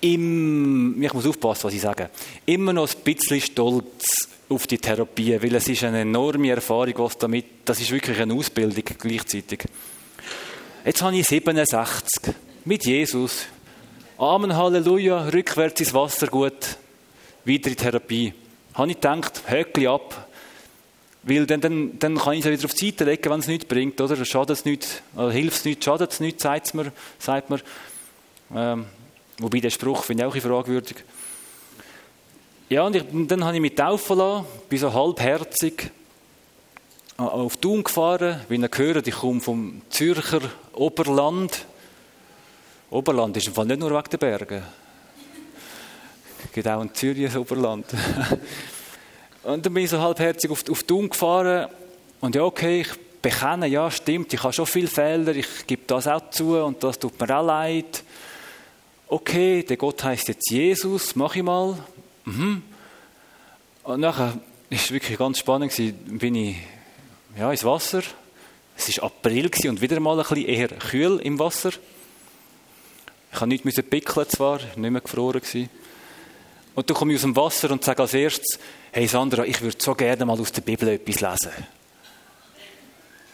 [0.00, 2.10] im, ich muss aufpassen, was ich sage,
[2.46, 7.18] immer noch ein bisschen stolz auf die Therapie, weil es ist eine enorme Erfahrung, was
[7.18, 9.64] damit, das ist wirklich eine Ausbildung gleichzeitig.
[10.84, 13.46] Jetzt habe ich 67 mit Jesus.
[14.18, 16.78] Amen, Halleluja, rückwärts ins Wasser, gut,
[17.44, 18.32] wieder in Therapie.
[18.74, 20.28] Habe ich gedacht, Höckli ab,
[21.24, 23.64] weil dann, dann, dann kann ich es wieder auf die Seite legen, wenn es nichts
[23.64, 24.24] bringt, oder?
[24.24, 26.92] Schadet es nicht, oder hilft es nicht, schadet es nicht, sagt mir.
[28.54, 28.86] Ähm,
[29.38, 30.98] wobei der Spruch finde ich auch ein fragwürdig.
[32.68, 35.92] Ja, und ich, dann habe ich mich taufen lassen, bin so halbherzig
[37.16, 38.40] auf Thun gefahren.
[38.48, 40.40] Wie ihr gehört, ich komme vom Zürcher
[40.72, 41.64] Oberland.
[42.90, 44.62] Oberland ist im Fall nicht nur wegen der Berge.
[46.44, 47.86] Es gibt auch ein Oberland.
[49.44, 51.68] und dann bin ich so halbherzig auf, auf Thun gefahren.
[52.20, 52.88] Und ja, okay, ich
[53.22, 56.98] bekenne, ja, stimmt, ich habe schon viele Fehler, ich gebe das auch zu und das
[56.98, 58.02] tut mir auch leid.
[59.06, 61.78] Okay, der Gott heißt jetzt Jesus, mach ich mal.
[62.26, 62.62] Mhm.
[63.84, 66.56] Und nachher es wirklich ganz spannend, gewesen, bin ich
[67.38, 68.02] ja, ins Wasser.
[68.76, 71.70] Es war April und wieder mal ein bisschen eher kühl im Wasser.
[73.32, 75.40] Ich musste nicht pickeln zwar, nicht mehr gefroren.
[75.40, 75.70] Gewesen.
[76.74, 78.58] Und dann komme ich aus dem Wasser und sage als erstes,
[78.92, 81.52] hey Sandra, ich würde so gerne mal aus der Bibel etwas lesen.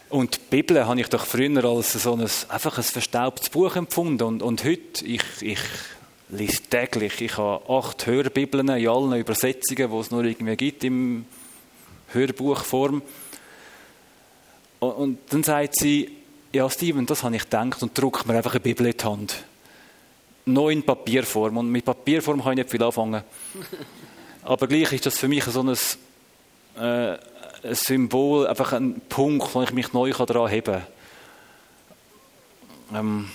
[0.09, 4.23] Und die Bibel habe ich doch früher als so ein, einfach ein verstaubtes Buch empfunden.
[4.23, 5.59] Und, und heute, ich, ich
[6.29, 7.21] lese täglich.
[7.21, 11.25] Ich habe acht Hörbibeln in allen Übersetzungen, die es nur irgendwie gibt im
[12.11, 13.01] Hörbuchform.
[14.79, 16.17] Und, dann sagt sie,
[16.51, 19.43] ja Steven, das habe ich gedacht und druckt mir einfach eine Bibel in die Hand.
[20.45, 21.57] Noch in Papierform.
[21.57, 23.23] Und mit Papierform kann ich nicht viel anfangen.
[24.43, 25.69] Aber gleich ist das für mich so ein,
[26.77, 27.17] äh,
[27.63, 30.81] ein Symbol, einfach ein Punkt, wo ich mich neu daran heben
[32.91, 32.99] kann.
[32.99, 33.29] Ähm,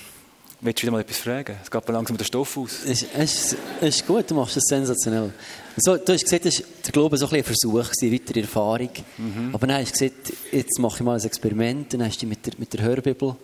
[0.60, 1.56] Willst du wieder mal etwas fragen?
[1.62, 2.84] Es geht langsam der Stoff aus.
[2.84, 5.32] Es ist, ist gut, du machst das sensationell.
[5.76, 8.90] So, du hast gesagt, das war der Glaube so ein, ein Versuch, eine weitere Erfahrung.
[9.18, 9.50] Mhm.
[9.52, 11.94] Aber dann hast du gesagt, jetzt mache ich mal ein Experiment.
[11.94, 13.36] Dann hast du dich mit der, mit der Hörbibel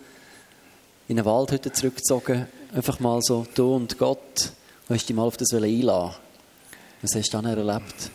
[1.07, 2.49] in eine Waldhütte zurückgezogen.
[2.75, 4.51] Einfach mal so, du und Gott.
[4.89, 6.17] Und hast dich mal auf das einladen
[7.01, 8.11] Was hast du dann erlebt?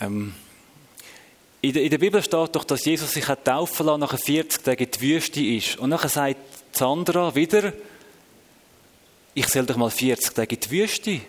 [0.00, 0.32] Ähm,
[1.62, 4.64] in der, in der, Bibel steht doch, dass Jesus sich hat taufen lassen, nach 40
[4.64, 5.78] Tagen in die Wüste ist.
[5.78, 6.36] Und nachher sagt
[6.72, 7.72] Sandra wieder,
[9.32, 11.20] ich soll doch mal 40 Tage in die Wüste.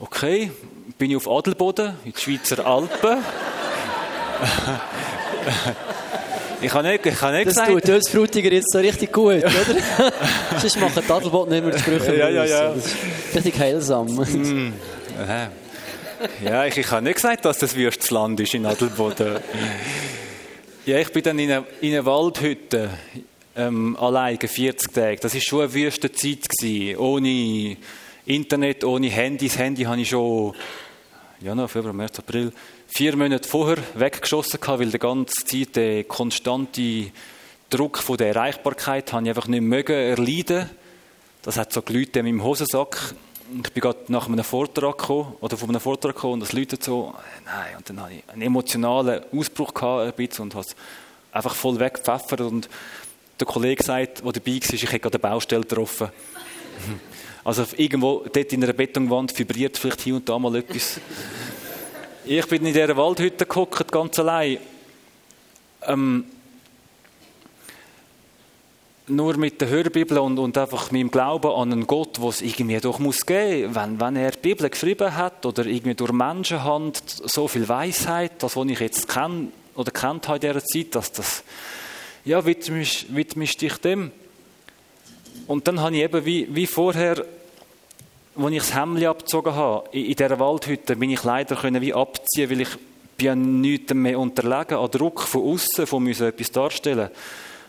[0.00, 0.50] Okay,
[0.98, 3.18] bin ich auf Adelboden, in den Schweizer Alpen.
[6.60, 7.72] ich habe nicht, ich habe nicht das gesagt...
[7.72, 10.10] Das tut uns Frutiger jetzt so richtig gut, oder?
[10.58, 12.74] Sonst machen die Adelboden nicht mehr die Sprüche Ja, ja, ja.
[12.74, 12.96] Das ist
[13.36, 14.08] richtig heilsam.
[14.08, 14.72] Mm.
[16.44, 19.38] Ja, ich, ich habe nicht gesagt, dass das wüstes Land ist in Adelboden.
[20.86, 22.90] Ja, ich bin dann in einer, in Waldhütte
[23.56, 25.20] ähm, alleine 40 Tage.
[25.20, 27.76] Das war schon eine wüste Zeit gewesen, ohne
[28.26, 29.48] Internet, ohne Handy.
[29.48, 30.54] Das Handy habe ich schon
[31.40, 32.52] Januar, Februar, März, April
[32.86, 37.10] vier Monate vorher weggeschossen weil die ganze Zeit der konstante
[37.68, 40.70] Druck von der Erreichbarkeit habe ich einfach nicht mögen erleiden.
[41.42, 43.14] Das hat so Leute in meinem Hosensack
[43.62, 46.82] ich bin gerade nach einem Vortrag gekommen, oder von einem Vortrag gekommen und das läutet
[46.82, 47.14] so,
[47.44, 50.74] nein, und dann hatte ich einen emotionalen Ausbruch gehabt, ein bisschen, und habe es
[51.30, 52.68] einfach voll weggepfeffert und
[53.38, 56.08] der Kollege sagt, der dabei war, ich hätte gerade eine Baustelle getroffen.
[57.46, 60.98] Also irgendwo dort in einer Betonwand vibriert vielleicht hier und da mal etwas.
[62.24, 64.56] Ich bin in dieser Waldhütte gehockt, ganz allein.
[65.86, 66.24] Ähm,
[69.06, 72.98] nur mit der Hörbibel und, und einfach meinem Glauben an einen Gott, was irgendwie doch
[72.98, 73.74] muss geben.
[73.74, 78.56] Wenn, wenn er die Bibel geschrieben hat oder irgendwie durch Menschenhand so viel Weisheit, das,
[78.56, 81.44] was ich jetzt kenne oder kennt habe in dieser Zeit, dass das,
[82.24, 84.10] ja, widmest, widmest dich dem.
[85.46, 87.26] Und dann habe ich eben wie, wie vorher,
[88.36, 91.92] als ich das Hemd abgezogen habe, in, in dieser Waldhütte, bin ich leider können wie
[91.92, 92.70] abziehen, weil ich
[93.18, 97.10] bin nichts mehr unterlegen an Druck von außen, von müssen etwas darstellen.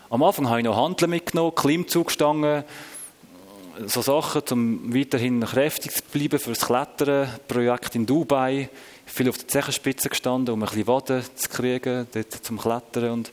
[0.08, 2.62] Am Anfang habe ich noch Handeln mitgenommen, Klimmzugstangen,
[3.86, 7.28] so Sachen, um weiterhin kräftig zu bleiben für das Klettern.
[7.48, 8.68] Projekt in Dubai,
[9.04, 13.10] viel auf der Zechenspitze gestanden, um ein bisschen Waden zu kriegen, dort zum Klettern.
[13.10, 13.32] Und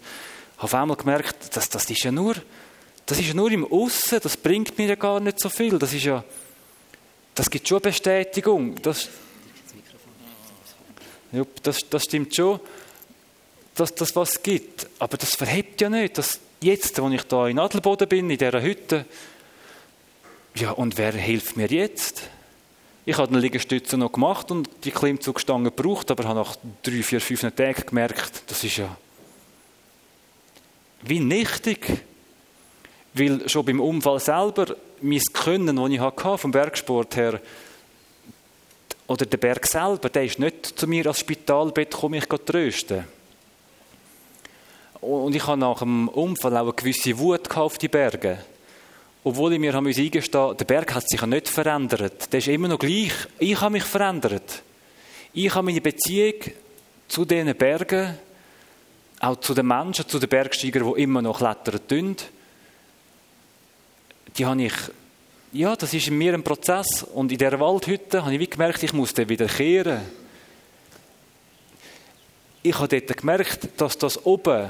[0.57, 2.35] habe auf einmal gemerkt, dass, das ist ja nur,
[3.05, 5.77] das ist ja nur im Aussen, das bringt mir ja gar nicht so viel.
[5.77, 6.23] Das ist ja,
[7.35, 8.81] das gibt schon Bestätigung.
[8.81, 9.09] Das,
[11.61, 12.59] das, das stimmt schon,
[13.75, 14.87] dass das was gibt.
[14.97, 16.17] Aber das verhebt ja nicht.
[16.17, 19.05] Das, jetzt, wo ich da in Adelboden bin, in dieser Hütte,
[20.55, 22.29] ja, und wer hilft mir jetzt?
[23.05, 27.19] Ich habe den Liegestütze noch gemacht und die Klimmzugstange gebraucht, aber habe nach drei, vier,
[27.19, 28.95] fünf Tagen gemerkt, das ist ja
[31.03, 32.03] wie nichtig.
[33.13, 37.39] Weil schon beim Unfall selber mein Können, das ich hatte vom Bergsport her,
[39.05, 43.03] oder der Berg selber, der ist nicht zu mir als Spitalbett gekommen, mich zu trösten.
[45.03, 48.39] Und ich habe nach dem Unfall auch eine gewisse Wut auf die Berge.
[49.25, 52.31] Obwohl ich mir eingestehen musste, der Berg hat sich ja nicht verändert.
[52.31, 53.11] Der ist immer noch gleich.
[53.37, 54.63] Ich habe mich verändert.
[55.33, 56.35] Ich habe meine Beziehung
[57.07, 58.17] zu diesen Bergen,
[59.19, 62.15] auch zu den Menschen, zu den Bergsteigern, die immer noch klettern tun,
[64.37, 64.73] die habe ich,
[65.51, 67.03] ja, das ist in mir ein Prozess.
[67.03, 70.01] Und in dieser Waldhütte habe ich wie gemerkt, ich muss dann wieder kehren.
[72.63, 74.69] Ich habe dort gemerkt, dass das oben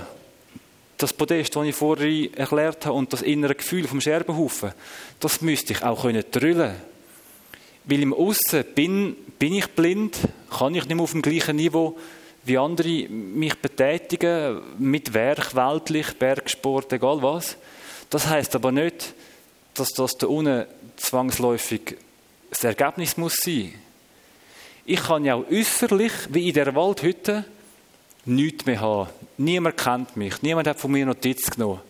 [1.04, 4.72] das Podest, das ich vorhin erklärt habe, und das innere Gefühl vom Scherbenhaufen,
[5.20, 6.76] das müsste ich auch können drüllen.
[7.84, 10.18] Weil im Aussen bin, bin ich blind,
[10.50, 11.98] kann ich nicht mehr auf dem gleichen Niveau
[12.46, 17.58] wie andere mich betätigen, mit Werk, weltlich, Bergsport, egal was.
[18.10, 19.14] Das heißt aber nicht,
[19.74, 20.66] dass das da unten
[20.98, 21.98] zwangsläufig
[22.50, 23.74] das Ergebnis muss sein.
[24.86, 27.46] Ich kann ja auch äußerlich, wie in der Waldhütte,
[28.26, 29.10] nichts mehr haben.
[29.38, 30.42] Niemand kennt mich.
[30.42, 31.82] Niemand hat von mir Notiz genommen.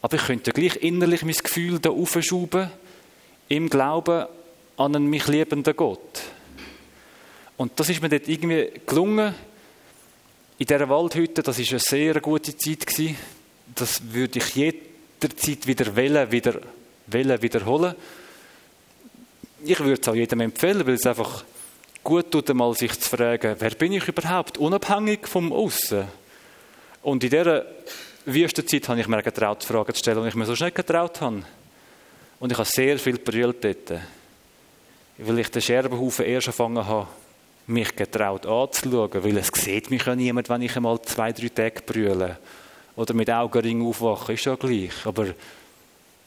[0.00, 2.70] Aber ich könnte gleich innerlich mein Gefühl da aufschrauben,
[3.48, 4.26] im Glauben
[4.76, 6.22] an einen mich liebenden Gott.
[7.56, 9.34] Und das ist mir dort irgendwie gelungen,
[10.58, 12.86] in dieser Waldhütte, das war eine sehr gute Zeit.
[12.86, 13.16] Gewesen.
[13.74, 16.60] Das würde ich jederzeit wieder wählen, wieder,
[17.06, 17.94] wählen, wiederholen.
[19.64, 21.44] Ich würde es auch jedem empfehlen, weil es einfach
[22.02, 26.04] gut tut, einmal sich zu fragen, wer bin ich überhaupt, unabhängig vom Aussen.
[27.02, 27.64] Und in dieser
[28.24, 31.42] Wüstenzeit habe ich mir getraut, Fragen zu stellen, die ich mir so schnell getraut habe.
[32.38, 34.00] Und ich habe sehr viel brüllt dort,
[35.18, 37.08] weil ich den Scherbenhaufen erst angefangen habe,
[37.66, 41.82] mich getraut anzuschauen, weil es sieht mich ja niemand, wenn ich einmal zwei, drei Tage
[41.82, 42.38] brülle.
[42.96, 44.92] Oder mit Augenring aufwache, ist ja gleich.
[45.04, 45.26] Aber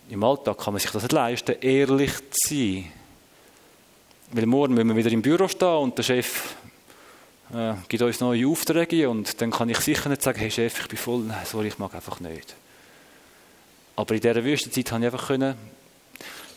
[0.09, 2.91] im Alltag kann man sich das nicht leisten, ehrlich zu sein.
[4.31, 6.55] Weil morgen müssen wir wieder im Büro stehen und der Chef
[7.53, 10.87] äh, gibt uns neue Aufträge und dann kann ich sicher nicht sagen, hey Chef, ich
[10.87, 12.55] bin voll, nein, sorry, ich mag einfach nicht.
[13.95, 15.55] Aber in dieser Wüstenzeit habe ich einfach können,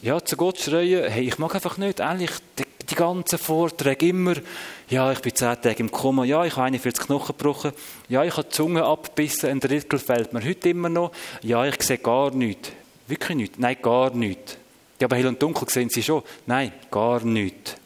[0.00, 4.34] ja, zu Gott schreien, hey, ich mag einfach nicht, ehrlich, die, die ganzen Vorträge immer,
[4.88, 7.72] ja, ich bin zehn Tage im Koma, ja, ich habe 41 Knochen gebrochen,
[8.08, 11.12] ja, ich habe die Zunge abgebissen, ein Drittel fällt mir heute immer noch,
[11.42, 12.70] ja, ich sehe gar nichts.
[13.06, 13.58] Wirklich nichts?
[13.58, 14.56] Nein, gar nichts.
[15.00, 16.22] Ja, aber hell und dunkel sehen Sie schon.
[16.46, 17.76] Nein, gar nichts.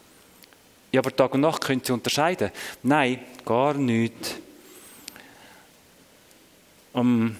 [0.92, 2.50] Ja, aber Tag und Nacht können Sie unterscheiden.
[2.82, 4.34] Nein, gar nichts.
[6.92, 7.36] Um,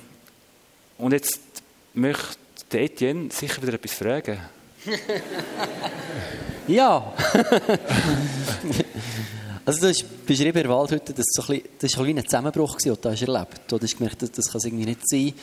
[0.97, 1.41] und jetzt
[1.93, 4.39] möchte Etienne sicher wieder etwas fragen.
[6.66, 7.12] ja.
[9.64, 12.77] also du hast beschrieben in der Waldhütte, dass so ein bisschen, das war ein Zusammenbruch,
[12.79, 13.51] den du erlebt hast.
[13.68, 15.35] Du hast gemerkt, das kann es irgendwie nicht sein.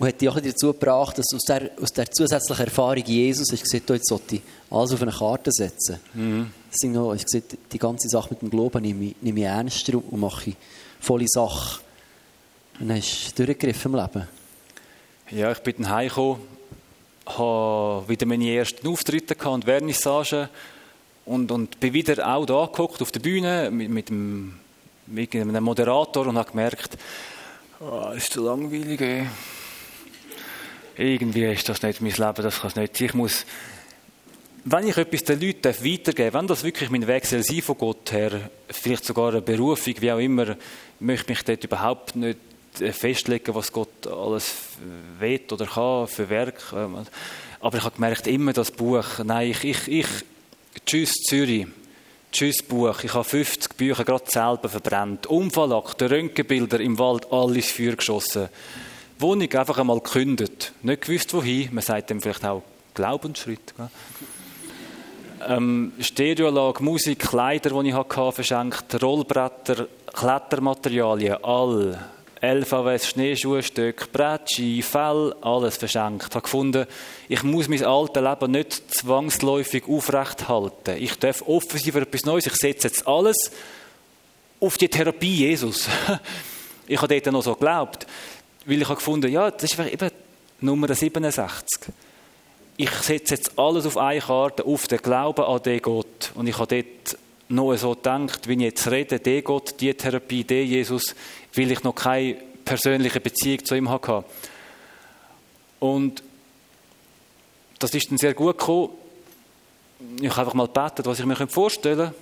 [0.00, 3.62] Und hat dich auch dazu gebracht, dass aus der, aus der zusätzlichen Erfahrung Jesus hast
[3.62, 6.00] gesagt, jetzt sollte ich alles auf eine Karte setzen.
[6.14, 6.50] Mhm.
[6.84, 10.18] Noch, ich gesagt, die ganze Sache mit dem Glauben nehme ich, nehme ich ernster und
[10.18, 10.54] mache
[11.00, 11.80] volle Sache.
[12.80, 14.28] Und dann hast du durchgegriffen im Leben.
[15.32, 16.40] Ja, ich bin dann heimgekommen,
[17.26, 20.48] habe wieder meine ersten Auftritte gehabt und Vernissage
[21.26, 24.54] und, und bin wieder auch da geguckt auf der Bühne mit, mit, dem,
[25.08, 26.96] mit einem Moderator und habe gemerkt,
[27.80, 28.98] oh, ist zu langweilig.
[29.02, 29.26] Ey
[31.00, 33.00] irgendwie ist das nicht mein Leben, das kann es nicht.
[33.00, 33.46] Ich muss,
[34.64, 37.78] wenn ich etwas den Leuten weitergeben darf, wenn das wirklich mein Weg soll sein von
[37.78, 40.56] Gott her, vielleicht sogar eine Berufung, wie auch immer,
[41.00, 42.38] möchte mich dort überhaupt nicht
[42.92, 44.54] festlegen, was Gott alles
[45.18, 46.72] will oder kann für Werk.
[47.60, 50.06] Aber ich habe gemerkt, immer das Buch, nein, ich, ich, ich
[50.84, 51.66] tschüss Zürich,
[52.30, 57.96] tschüss Buch, ich habe 50 Bücher gerade selber verbrannt, Unfallakte, Röntgenbilder im Wald, alles Feuer
[57.96, 58.48] geschossen.
[59.20, 60.72] Wohnung einfach einmal gekündigt.
[60.82, 61.74] Nicht gewusst, wohin.
[61.74, 62.62] Man sagt dem vielleicht auch
[62.94, 63.74] Glaubensschritt.
[65.46, 71.98] Ähm, Stereoanlage, Musik, Kleider, die ich hatte, verschenkt, Rollbretter, Klettermaterialien, all.
[72.42, 76.28] LVWs, Schneeschuhstücke, Bretschi, Fell, alles verschenkt.
[76.30, 76.86] Ich habe gefunden,
[77.28, 80.96] ich muss mein altes Leben nicht zwangsläufig aufrecht halten.
[80.98, 82.46] Ich darf offen sein für etwas Neues.
[82.46, 83.50] Ich setze jetzt alles
[84.58, 85.88] auf die Therapie Jesus.
[86.86, 88.04] Ich habe dort noch so geglaubt.
[88.70, 90.10] Weil ich habe gefunden, ja, das ist eben
[90.60, 91.92] Nummer 67.
[92.76, 96.30] Ich setze jetzt alles auf eine Karte, auf den Glauben an den Gott.
[96.36, 97.18] Und ich habe dort
[97.48, 101.16] noch so gedacht, wenn ich jetzt rede, der Gott, die Therapie, der Jesus,
[101.56, 104.24] weil ich noch keine persönliche Beziehung zu ihm hatte.
[105.80, 106.22] Und
[107.80, 108.90] das ist dann sehr gut gekommen.
[110.20, 112.14] Ich habe einfach mal gebetet, was ich mir vorstellen könnte.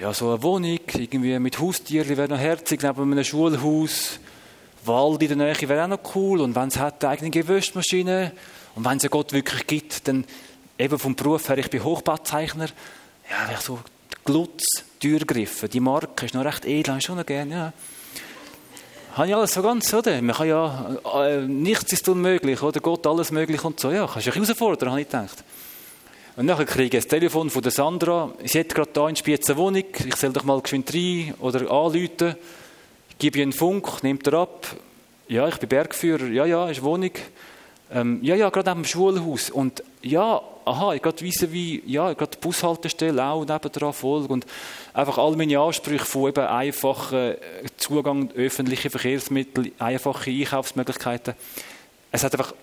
[0.00, 4.18] Ja, so eine Wohnung, irgendwie mit Haustieren, wäre noch herzig, neben einem Schulhaus.
[4.88, 6.40] Wald in der Nähe wäre auch noch cool.
[6.40, 8.32] Und wenn es hat eine eigene Gewürzmaschine
[8.74, 10.24] und wenn es ja Gott wirklich gibt, dann
[10.78, 12.66] eben vom Beruf her, ich bin Hochbauzeichner,
[13.30, 13.78] ja, ich so
[14.24, 14.64] Glutz,
[15.00, 17.72] Türgriffe, die Marke ist noch recht edel, habe ich schon noch gerne, ja.
[19.14, 20.20] Habe ich alles so ganz, oder?
[20.22, 22.80] Man kann ja, äh, nichts ist unmöglich, oder?
[22.80, 23.90] Gott alles möglich und so.
[23.90, 25.44] Ja, kannst du dich herausfordern, habe ich gedacht.
[26.36, 28.32] Und dann kriege ich das Telefon von der Sandra.
[28.44, 29.78] Sie hat gerade hier in Spiez eine.
[29.80, 32.36] Ich soll doch mal geschwind rein oder anrufen
[33.18, 34.66] gebe ich einen Funk, nimmt er ab.
[35.28, 36.26] Ja, ich bin Bergführer.
[36.26, 37.10] Ja, ja, ist Wohnung.
[37.92, 39.50] Ähm, ja, ja, gerade neben dem Schulhaus.
[39.50, 44.46] Und ja, aha, ich gerade wissen wie, ja, gerade die Bushaltestelle auch nebendran folgt und
[44.92, 47.34] einfach all meine Ansprüche von eben einfachen
[47.76, 51.34] Zugang öffentliche Verkehrsmittel, einfache Einkaufsmöglichkeiten.
[52.12, 52.54] Es hat einfach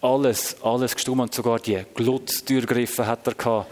[0.00, 3.66] alles, alles gestummt und sogar die Glutztürgriffe hat er gehabt.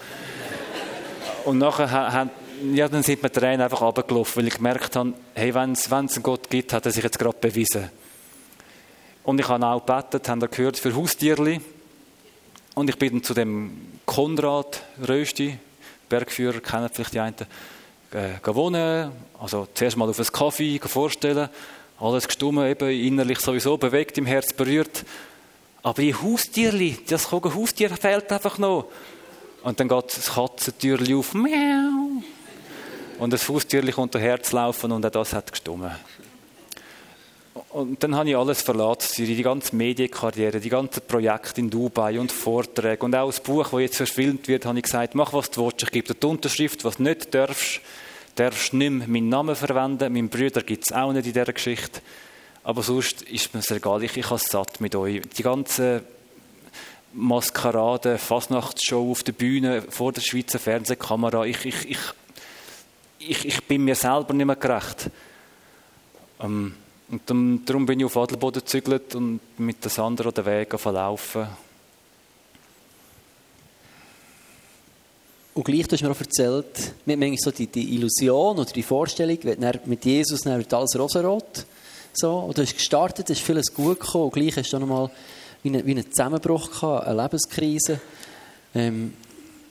[1.44, 2.30] Und nachher hat
[2.72, 6.08] ja, dann sind wir Tränen einfach runtergelaufen, weil ich gemerkt habe, hey, wenn es einen
[6.22, 7.90] Gott gibt, hat er sich jetzt gerade bewiesen.
[9.24, 11.60] Und ich habe auch gebetet, haben gehört, für Haustierli.
[12.74, 15.58] Und ich bin dann zu dem Konrad Rösti,
[16.08, 17.34] Bergführer, kennen vielleicht die einen,
[18.12, 19.10] äh, wohnen.
[19.40, 21.48] Also zuerst mal auf einen Kaffee vorstellen.
[21.98, 25.04] Alles gestummen, eben innerlich sowieso bewegt, im Herz berührt.
[25.82, 28.86] Aber die Haustierli, das Haustier fehlt einfach noch.
[29.62, 31.34] Und dann geht das Katzentürli auf.
[31.34, 32.22] Miau.
[33.18, 35.90] Und das Faustierchen kommt daher zu laufen und auch das hat gestummen.
[37.70, 42.30] Und dann habe ich alles verlassen, die ganze Medienkarriere, die ganzen Projekte in Dubai und
[42.30, 45.64] Vorträge und auch das Buch, das jetzt verfilmt wird, habe ich gesagt, mach was du
[45.64, 47.80] willst, ich gebe dir die Unterschrift, was du nicht darfst,
[48.34, 52.00] darfst nicht mehr meinen Namen verwenden, meinen Brüder gibt es auch nicht in dieser Geschichte,
[52.62, 55.22] aber sonst ist mir es egal, ich, ich habe es satt mit euch.
[55.38, 56.02] Die ganze
[57.14, 61.98] Maskerade, Fasnachtsshow auf der Bühne, vor der Schweizer Fernsehkamera, ich, ich, ich,
[63.18, 65.10] ich, ich bin mir selber nicht mehr gerecht.
[66.40, 66.74] Ähm,
[67.08, 71.46] und dann, darum bin ich auf Adelboden gezügelt und mit der Sandra den Weg verlaufen.
[75.54, 78.82] Und gleich, du hast mir auch erzählt, mit manchmal so die, die Illusion oder die
[78.82, 81.64] Vorstellung, wenn mit Jesus dann wird alles rosarot.
[82.12, 84.86] So, und du hast gestartet, es ist vieles gut gekommen und gleich hast du noch
[84.86, 85.10] mal
[85.62, 88.00] wie einen, wie einen Zusammenbruch gehabt, eine Lebenskrise.
[88.74, 89.14] Ähm,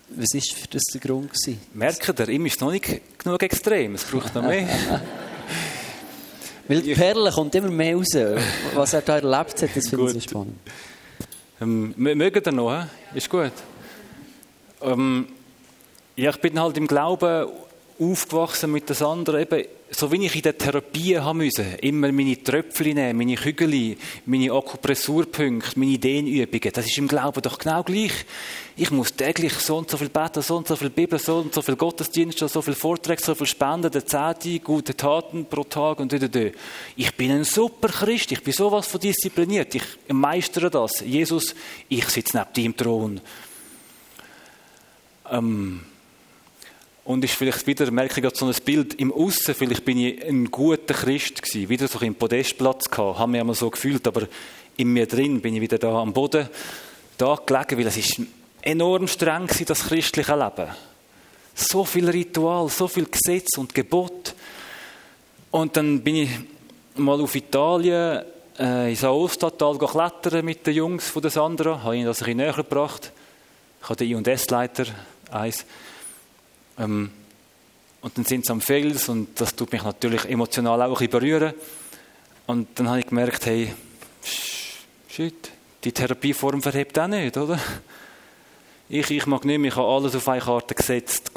[0.10, 1.32] was war für das der Grund?
[1.34, 1.60] Gewesen?
[1.74, 4.68] Merkt ihr, ihm ist noch nicht genug extrem, es braucht noch mehr.
[6.68, 8.18] Weil die Perle kommt immer mehr raus.
[8.74, 10.58] Was er da erlebt hat, das finde ich spannend.
[11.62, 12.74] Ähm, mögen ihr noch?
[12.74, 13.18] He?
[13.18, 13.52] Ist gut.
[14.82, 15.28] Ähm,
[16.16, 17.48] ja, ich bin halt im Glauben
[18.00, 19.42] aufgewachsen mit das andere.
[19.42, 23.96] Eben, so wie ich in der Therapie haben müssen, immer meine Tröpfchen nehmen, meine Kügel,
[24.26, 26.74] meine Akupressurpunkte, meine Dehnübungen.
[26.74, 28.12] Das ist im Glauben doch genau gleich.
[28.76, 31.54] Ich muss täglich so und so viel beten, so und so viel Bibel, so und
[31.54, 36.00] so viel Gottesdienste, so viel Vorträge, so viel Spenden, der Zehnte, gute Taten pro Tag
[36.00, 36.40] und da,
[36.96, 41.00] Ich bin ein super Christ, ich bin sowas von diszipliniert, ich meistere das.
[41.00, 41.56] Jesus,
[41.88, 43.22] ich sitze neben dir im Thron.
[45.32, 45.82] Ähm,
[47.06, 50.26] und ist vielleicht wieder, merke ich gerade so ein Bild im Aussen, vielleicht bin ich
[50.26, 54.28] ein guter Christ gewesen, wieder so im Podestplatz gehabt, habe mich einmal so gefühlt, aber
[54.76, 56.50] in mir drin bin ich wieder da am Boden,
[57.18, 58.22] da gelegen, weil es ist
[58.62, 60.70] enorm streng gewesen, das christliche Leben.
[61.54, 64.34] So viel Ritual, so viel Gesetz und Gebot.
[65.52, 66.30] Und dann bin ich
[66.96, 68.24] mal auf Italien,
[68.60, 72.38] äh, in Saostatal klettern mit den Jungs von der Sandra, habe ihnen das ein bisschen
[72.38, 73.12] näher gebracht.
[73.82, 74.86] Ich habe den I&S-Leiter,
[75.32, 75.66] eins,
[76.78, 77.12] ähm,
[78.02, 81.10] und dann sind sie am Fels und das tut mich natürlich emotional auch ein bisschen
[81.10, 81.54] berühren.
[82.46, 83.74] Und dann habe ich gemerkt, hey,
[85.08, 85.52] shit,
[85.84, 87.60] die Therapieform verhebt auch nicht, oder?
[88.88, 91.32] Ich, ich mag nicht mehr, ich habe alles auf eine Karte gesetzt.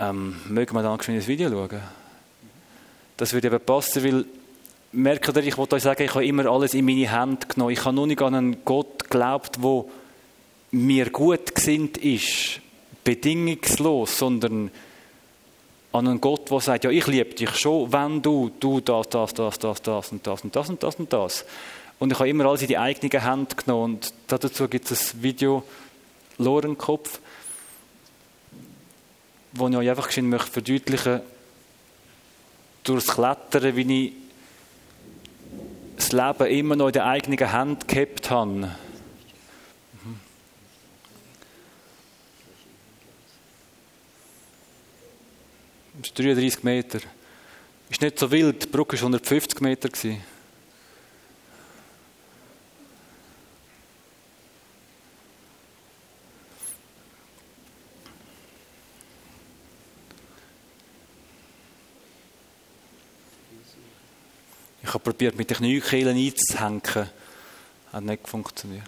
[0.00, 1.80] Ähm, mögen wir dann ein Video schauen?
[3.16, 4.24] Das würde eben passen, weil
[4.92, 7.72] merkt ihr, ich wollte euch sagen, ich habe immer alles in meine Hände genommen.
[7.72, 9.84] Ich habe nur nicht an einen Gott geglaubt, der
[10.70, 12.60] mir gut gesinnt ist,
[13.04, 14.70] bedingungslos, sondern
[15.92, 19.34] an einen Gott, der sagt, ja, ich liebe dich schon, wenn du, du das, das,
[19.34, 21.44] das, das, das und das und das und das und das.
[21.98, 23.94] Und ich habe immer alles in die eigene Hand genommen.
[23.94, 25.64] Und dazu gibt es ein Video,
[26.38, 27.20] Lorenkopf,
[29.52, 31.20] wo ich euch einfach möchte verdeutlichen
[32.84, 34.12] durchs Klettern, wie ich
[35.98, 38.70] das Leben immer noch in der eigenen Hand gehabt habe.
[45.98, 47.00] Das ist 33 Meter.
[47.90, 49.88] Ist nicht so wild, die Brücke war 150 Meter.
[64.88, 67.10] Ich habe probiert, mit den Kniekehlen einzuhängen.
[67.92, 68.84] Hat nicht funktioniert.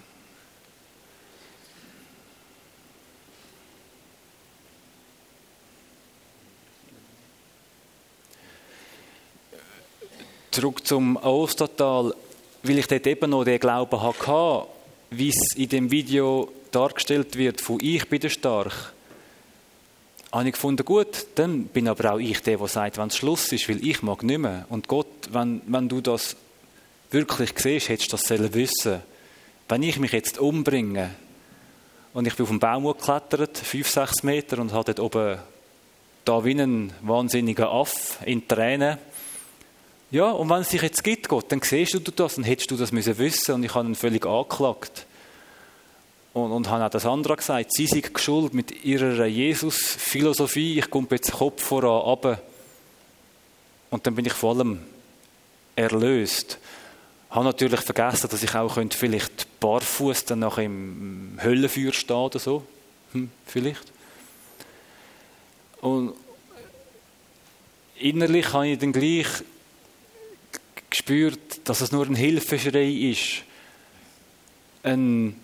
[10.50, 12.14] Zurück zum Ostertal,
[12.62, 14.68] weil ich dort eben noch den Glauben hatte,
[15.10, 18.94] wie es in dem Video dargestellt wird, von ich bin stark
[20.32, 23.50] habe ich gefunden, gut, dann bin aber auch ich der, der sagt, wenn es Schluss
[23.52, 24.64] ist, weil ich mag nicht mehr.
[24.68, 26.36] Und Gott, wenn, wenn du das
[27.10, 29.00] wirklich siehst, hättest du das sollen wissen.
[29.68, 31.10] Wenn ich mich jetzt umbringe
[32.12, 35.38] und ich bin auf den Baum geklettert, fünf, sechs Meter, und habe dort oben
[36.24, 38.98] da wie ein wahnsinniger Aff in Tränen.
[40.12, 42.76] Ja, und wenn es dich jetzt gibt, Gott, dann siehst du das und hättest du
[42.76, 45.06] das müssen wissen und ich habe ihn völlig angeklagt.
[46.32, 51.08] Und, und haben auch das andere gesagt, sie sind geschuld mit ihrer Jesus-Philosophie, ich komme
[51.10, 52.40] jetzt Kopf voran, runter.
[53.90, 54.80] Und dann bin ich vor allem
[55.74, 56.58] erlöst.
[57.28, 62.16] Ich habe natürlich vergessen, dass ich auch könnte vielleicht barfuß dann nach im Höllenfeuer stehen
[62.16, 62.64] oder so.
[63.12, 63.92] Hm, vielleicht.
[65.80, 66.14] Und
[67.98, 69.26] innerlich habe ich dann gleich
[70.90, 73.42] gespürt, dass es nur ein Hilfeschrei ist.
[74.82, 75.36] Ein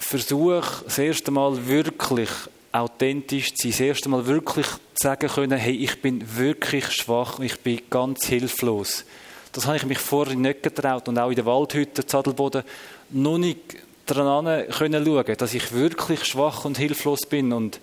[0.00, 2.30] versuche das erste Mal wirklich
[2.72, 4.66] authentisch zu sein, das erste Mal wirklich
[5.00, 9.04] sagen können, hey, ich bin wirklich schwach, ich bin ganz hilflos.
[9.52, 12.62] Das habe ich mich vorher nicht getraut und auch in der Waldhütte, Zadelboden,
[13.10, 13.76] noch nicht
[14.06, 17.80] dran können schauen, dass ich wirklich schwach und hilflos bin und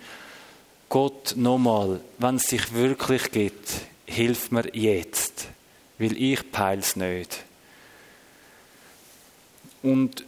[0.89, 3.70] Gott nochmal, wenn es sich wirklich gibt,
[4.05, 5.47] hilf mir jetzt,
[5.99, 7.43] weil ich peil's nicht.
[9.84, 10.24] Und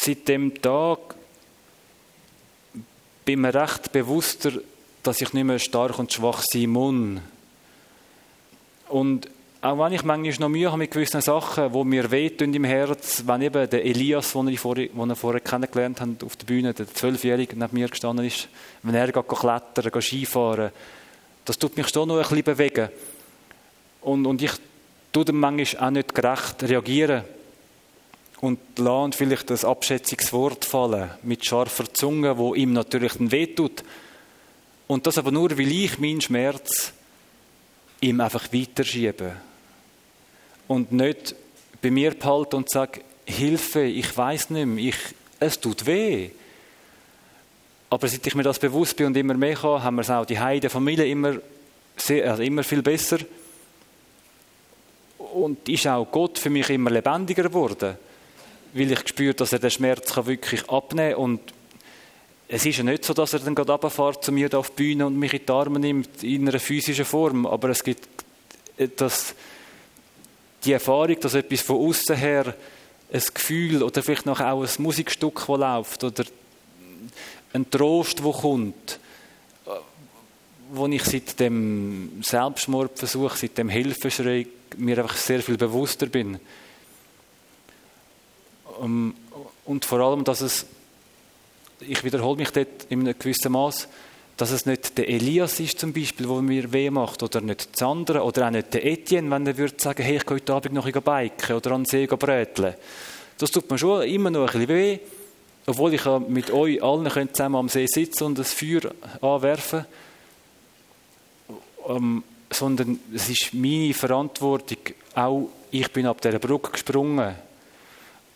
[0.00, 1.14] seit dem Tag
[3.24, 4.52] bin mir recht bewusster,
[5.02, 7.20] dass ich nicht mehr stark und schwach sein muss.
[8.88, 9.30] Und
[9.62, 13.22] auch wenn ich manchmal noch Mühe habe mit gewissen Sachen, die mir wehtun im Herz,
[13.26, 16.92] wenn eben der Elias, den ich vorher, den vorher kennengelernt habe auf der Bühne, der
[16.92, 18.48] Zwölfjährige neben mir gestanden ist,
[18.82, 20.70] wenn er geht klettern, geht Skifahren,
[21.44, 22.88] das tut mich schon noch ein bisschen bewegen.
[24.00, 24.52] Und, und ich
[25.12, 27.22] tue dem manchmal auch nicht gerecht reagieren
[28.40, 33.84] und lasse vielleicht das Abschätzungswort fallen mit scharfer Zunge, wo ihm natürlich dann wehtut.
[34.86, 36.92] Und das aber nur, weil ich meinen Schmerz
[38.00, 39.32] ihm einfach weiterschiebe
[40.68, 41.34] und nicht
[41.82, 44.96] bei mir behalte und sage, Hilfe, ich weiß nicht mehr, ich,
[45.38, 46.30] es tut weh.
[47.90, 50.24] Aber seit ich mir das bewusst bin und immer mehr kann, haben wir es auch
[50.24, 51.36] die Heide Familie immer,
[51.96, 53.18] sehr, also immer viel besser.
[55.18, 57.96] Und ist auch Gott für mich immer lebendiger geworden,
[58.72, 61.22] weil ich gespürt, dass er den Schmerz wirklich abnehmen kann.
[61.22, 61.40] Und
[62.48, 65.06] es ist ja nicht so, dass er dann gerade runterfährt zu mir auf die Bühne
[65.06, 68.08] und mich in die Arme nimmt in einer physischen Form, aber es gibt
[68.96, 69.34] das
[70.64, 72.54] die Erfahrung, dass etwas von außen her
[73.12, 76.24] ein Gefühl oder vielleicht noch auch ein Musikstück, das läuft oder
[77.52, 78.98] ein Trost, der kommt,
[80.72, 84.46] wo ich seit dem Selbstmordversuch, seit dem Hilfeschrei
[84.76, 86.38] mir einfach sehr viel bewusster bin.
[88.80, 89.14] Ähm,
[89.64, 90.66] und vor allem, dass es,
[91.80, 93.88] ich wiederhole mich dort in einem gewissen Maß,
[94.36, 97.82] dass es nicht der Elias ist zum Beispiel, der mir weh macht, oder nicht das
[97.82, 100.74] andere, oder auch nicht der Etienne, wenn er würde sagen, hey, ich gehe heute Abend
[100.74, 102.74] noch biken oder an den See bräteln.
[103.38, 104.98] Das tut mir schon immer noch ein bisschen weh,
[105.66, 109.84] obwohl ich mit euch allen zusammen am See sitzen und das Feuer anwerfen
[111.88, 114.78] ähm, sondern es ist meine Verantwortung,
[115.14, 117.34] auch ich bin ab dieser Brücke gesprungen.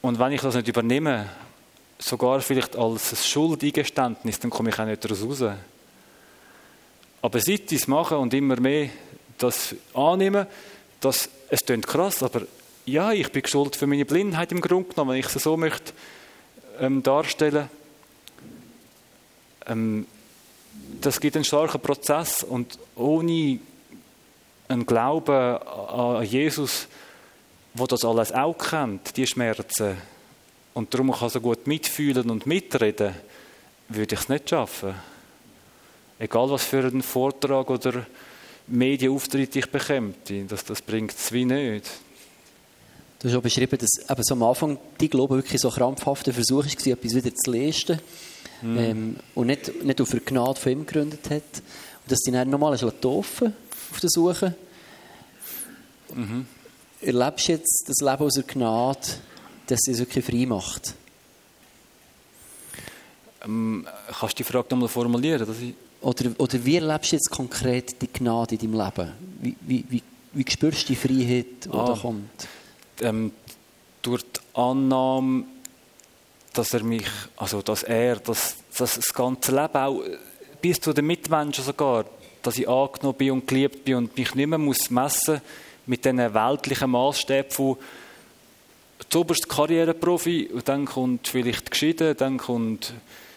[0.05, 1.31] Und wenn ich das nicht übernehme,
[1.99, 5.55] sogar vielleicht als Schuldeingeständnis, dann komme ich auch nicht daraus raus.
[7.23, 8.91] Aber seit ich es mache und immer mehr
[9.39, 10.47] das annehme,
[11.01, 12.43] dass es klingt krass, aber
[12.85, 15.95] ja, ich bin schuld für meine Blindheit im Grunde genommen, wenn ich es so möchte
[16.81, 17.71] ähm, darstellen.
[19.65, 20.07] Ähm,
[21.01, 23.59] das gibt einen starken Prozess und ohne
[24.69, 26.89] einen Glauben an Jesus,
[27.75, 29.97] wo das alles auch kennt, die Schmerzen,
[30.75, 33.15] und darum kann so gut mitfühlen und mitreden,
[33.89, 34.95] würde ich es nicht schaffen.
[36.19, 38.07] Egal was für einen Vortrag oder
[38.67, 40.15] Medienauftritt ich bekomme,
[40.49, 41.91] das, das bringt es wie nicht.
[43.19, 46.65] Du hast auch beschrieben, dass eben so am Anfang die Glaube wirklich so krampfhafter Versuch
[46.65, 47.99] war, etwas wieder zu leisten
[48.63, 48.79] mm.
[48.79, 51.33] ähm, und nicht, nicht auf der Gnade von ihm gegründet hat.
[51.33, 53.55] Und dass die dann nochmal taufen
[53.91, 54.55] auf der Suche.
[56.15, 56.47] Mhm.
[57.05, 59.01] Erlebst jetzt das Leben aus der Gnade,
[59.67, 60.95] dass es wirklich frei macht?
[63.45, 63.87] Ähm,
[64.19, 65.47] kannst du die Frage nochmal formulieren?
[65.47, 69.13] Dass ich oder, oder wie erlebst du jetzt konkret die Gnade in deinem Leben?
[69.41, 70.03] Wie, wie, wie,
[70.33, 72.49] wie spürst du die Freiheit, die ah, da kommt?
[73.01, 73.33] Ähm,
[74.03, 75.45] durch die Annahme,
[76.53, 80.03] dass er mich, also dass er, dass, dass das ganze Leben auch,
[80.61, 82.05] bis zu den Mitmenschen sogar,
[82.43, 85.41] dass ich angenommen bin und geliebt bin und mich nicht mehr muss messen
[85.87, 87.77] mit diesen weltlichen Maßstäben von
[89.09, 92.95] zuoberst Karriereprofi und dann kommt vielleicht geschieden, dann kommt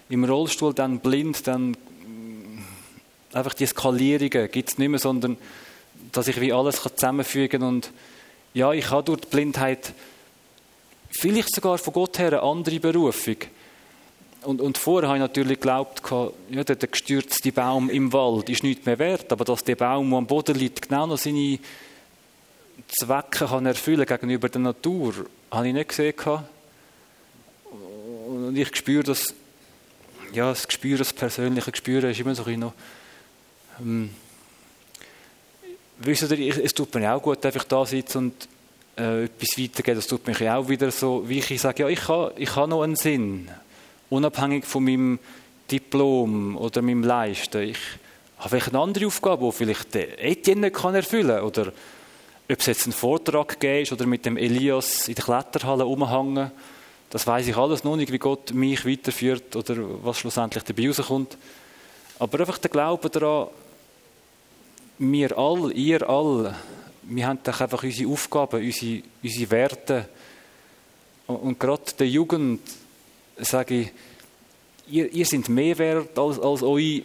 [0.09, 1.75] im Rollstuhl, dann blind, dann
[3.33, 5.37] einfach die Skalierungen gibt es nicht mehr, sondern
[6.11, 7.91] dass ich wie alles zusammenfügen kann und
[8.53, 9.93] ja, ich habe durch die Blindheit
[11.11, 13.35] vielleicht sogar von Gott her eine andere Berufung.
[14.43, 16.01] Und, und vorher habe ich natürlich geglaubt,
[16.49, 20.17] ja, der gestürzte Baum im Wald ist nichts mehr wert, aber dass der Baum, der
[20.19, 21.59] am Boden liegt, genau noch seine
[22.87, 25.13] Zwecke kann erfüllen gegenüber der Natur,
[25.51, 26.13] habe ich nicht gesehen.
[28.27, 29.33] Und ich spüre das,
[30.33, 32.73] ja, das Gespür, das persönliche Gespür ist immer so ein noch
[33.79, 34.09] ähm,
[35.99, 38.47] wisst ihr, es tut mir auch gut, einfach da sitzen und
[38.97, 39.97] äh, etwas weitergeben.
[39.97, 42.83] Das tut mich auch wieder so, wie ich sage, ja, ich habe ich ha noch
[42.83, 43.49] einen Sinn.
[44.09, 45.19] Unabhängig von meinem
[45.69, 47.61] Diplom oder meinem Leisten.
[47.61, 47.79] Ich
[48.37, 51.43] habe vielleicht eine andere Aufgabe, die vielleicht Etienne nicht erfüllen kann.
[51.43, 51.73] Oder
[52.49, 56.51] ob es jetzt einen Vortrag gibt oder mit dem Elias in der Kletterhalle umhängen.
[57.09, 61.37] Das weiß ich alles noch nicht, wie Gott mich weiterführt oder was schlussendlich dabei rauskommt.
[62.19, 63.47] Aber einfach der Glaube daran,
[64.97, 66.55] wir alle, ihr alle,
[67.03, 70.09] wir haben doch einfach unsere Aufgaben, unsere, unsere Werte.
[71.27, 72.61] Und gerade der Jugend
[73.37, 73.91] sage ich,
[74.89, 77.03] ihr, ihr seid mehr wert als, als eure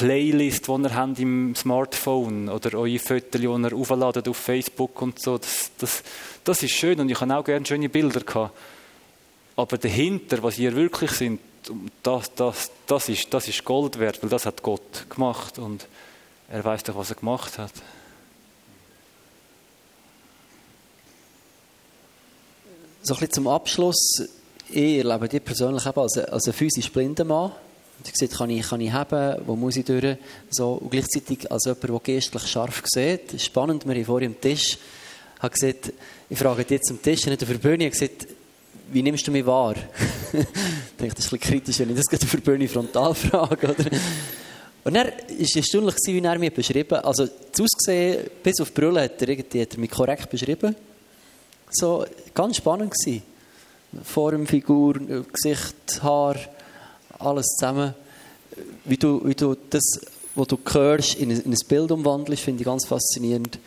[0.00, 5.20] Playlist, die ihr habt im Smartphone oder eure Fotos, die ihr aufladet auf Facebook und
[5.20, 5.36] so.
[5.36, 6.02] Das, das,
[6.42, 8.56] das ist schön und ich habe auch gerne schöne Bilder gehabt.
[9.56, 11.38] Aber dahinter, was ihr wirklich sind,
[12.02, 15.86] das, das, das, ist, das ist Gold wert, weil das hat Gott gemacht und
[16.48, 17.72] er weiß doch, was er gemacht hat.
[23.02, 24.30] So ein bisschen zum Abschluss.
[24.70, 27.52] Ich erlebe dich persönlich als, als ein physisch blinder Mann.
[28.04, 30.16] Ich sehe, kann ich, kann ich haben, wo muss ich durch?
[30.50, 33.40] So, und gleichzeitig als jemand, der geistlich scharf sieht.
[33.40, 34.78] Spannend, wir haben vorhin am Tisch
[35.40, 35.92] habe gesagt,
[36.28, 38.26] ich frage dich jetzt am Tisch, nicht auf der Bühne, ich gesagt,
[38.92, 39.74] wie nimmst du mich wahr?
[40.32, 40.46] ich
[40.98, 43.68] denke, das ist ein kritisch, wenn ich das gerade auf der Bühne frontal frage.
[43.68, 43.84] Oder?
[44.84, 49.22] Und er war erstaunlich, wie er mich beschrieben Also, das Aussehen, bis auf Brille, hat
[49.22, 50.74] er, hat er mich korrekt beschrieben.
[51.70, 53.22] So, ganz spannend gewesen.
[54.04, 54.94] Form, Figur,
[55.32, 56.36] Gesicht, Haar,
[57.20, 57.94] alles zusammen.
[58.84, 60.00] Wie du, wie du das,
[60.34, 63.58] was du hörst, in ein, in ein Bild umwandelst, finde ich ganz faszinierend.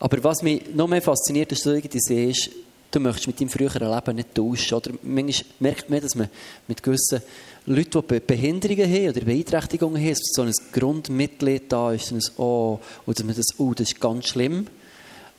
[0.00, 2.50] Aber was mich noch mehr fasziniert, ist, dass du irgendwie siehst,
[2.90, 4.74] du möchtest mit deinem früheren Leben nicht tauschen.
[4.74, 6.28] Oder manchmal merkt man, dass man
[6.66, 7.22] mit gewissen
[7.66, 13.24] Leuten, die Behinderungen haben oder Beeinträchtigungen haben, so ein Grundmitglied da ist, ein Oh, oder
[13.24, 14.66] man das, oh, das ist ganz schlimm.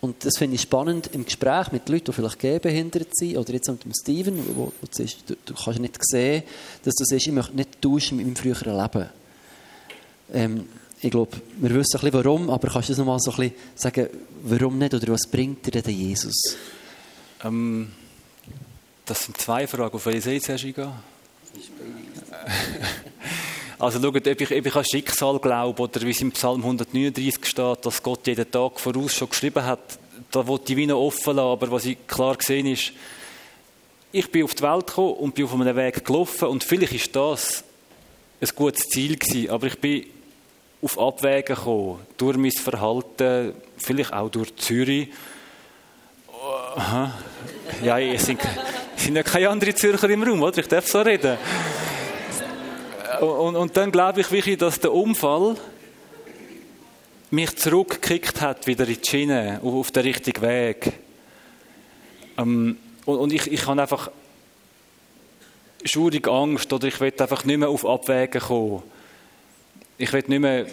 [0.02, 3.68] Und das finde ich spannend im Gespräch mit Leuten, die vielleicht gehbehindert sind, oder jetzt
[3.68, 6.44] mit dem Steven, wo, wo du, siehst, du, du, kannst nicht sehen,
[6.84, 9.10] dass du siehst, ich möchte nicht tauschen mit meinem früheren Leben.
[10.34, 10.66] Ähm,
[11.02, 13.56] ich glaube, wir wissen ein bisschen warum, aber kannst du das nochmal so ein bisschen
[13.76, 14.08] sagen,
[14.44, 16.58] warum nicht, oder was bringt dir denn Jesus?
[17.44, 17.92] Ähm,
[19.06, 19.96] das sind zwei Fragen.
[19.96, 20.92] Auf welche Seite zuerst eingehen?
[23.80, 27.46] Also schaut, ob ich, ob ich an Schicksal glaube oder wie es im Psalm 139
[27.46, 29.80] steht, dass Gott jeden Tag voraus schon geschrieben hat,
[30.32, 32.92] da wollte ich wie offen lassen, aber was ich klar gesehen ist,
[34.12, 37.16] ich bin auf die Welt gekommen und bin auf einem Weg gelaufen und vielleicht ist
[37.16, 37.64] das
[38.42, 40.06] ein gutes Ziel gewesen, aber ich bin
[40.82, 45.08] auf Abwägen gekommen, durch mein Verhalten, vielleicht auch durch Zürich.
[46.76, 47.14] Aha.
[47.82, 48.42] Ja, es sind,
[48.98, 50.58] es sind ja keine anderen Zürcher im Raum, oder?
[50.58, 51.38] Ich darf so reden.
[53.20, 55.58] Und, und dann glaube ich wirklich, dass der Unfall
[57.32, 60.94] mich zurückgekickt hat, wieder in die Schiene, auf den richtigen Weg.
[62.38, 64.10] Ähm, und, und ich, ich habe einfach
[65.84, 68.84] schurig Angst oder ich will einfach nicht mehr auf Abwägen kommen.
[69.98, 70.66] Ich will nicht mehr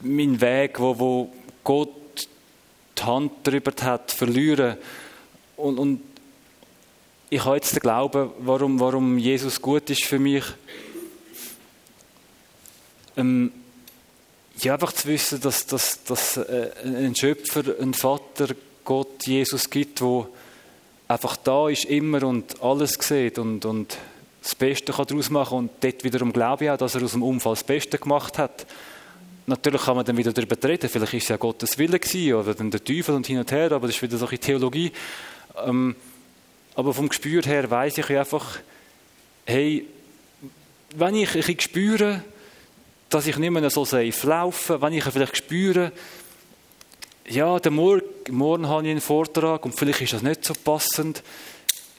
[0.00, 1.32] meinen Weg, wo, wo
[1.64, 2.28] Gott
[2.98, 4.76] die Hand drüber hat, verlieren.
[5.56, 6.00] Und, und
[7.30, 10.44] ich habe jetzt den Glauben, warum, warum Jesus gut ist für mich
[13.18, 13.52] ähm,
[14.60, 18.48] ja, einfach zu wissen, dass, dass, dass äh, ein Schöpfer, ein Vater,
[18.84, 20.28] Gott, Jesus gibt, wo
[21.08, 23.96] einfach da ist immer und alles sieht und, und
[24.42, 27.22] das Beste kann daraus machen und dort wiederum glaube ich auch, dass er aus dem
[27.22, 28.66] Unfall das Beste gemacht hat.
[29.46, 32.54] Natürlich kann man dann wieder darüber reden, vielleicht ist es ja Gottes Wille gewesen oder
[32.54, 34.92] dann der Teufel und hin und her, aber das ist wieder solche Theologie.
[35.64, 35.96] Ähm,
[36.74, 38.58] aber vom Gespür her weiß ich einfach,
[39.44, 39.86] hey,
[40.94, 42.22] wenn ich ein bisschen spüre,
[43.08, 45.92] dass ich nicht mehr so safe laufe, wenn ich vielleicht spüre,
[47.28, 51.22] ja, der Morgen, morgen habe ich einen Vortrag und vielleicht ist das nicht so passend.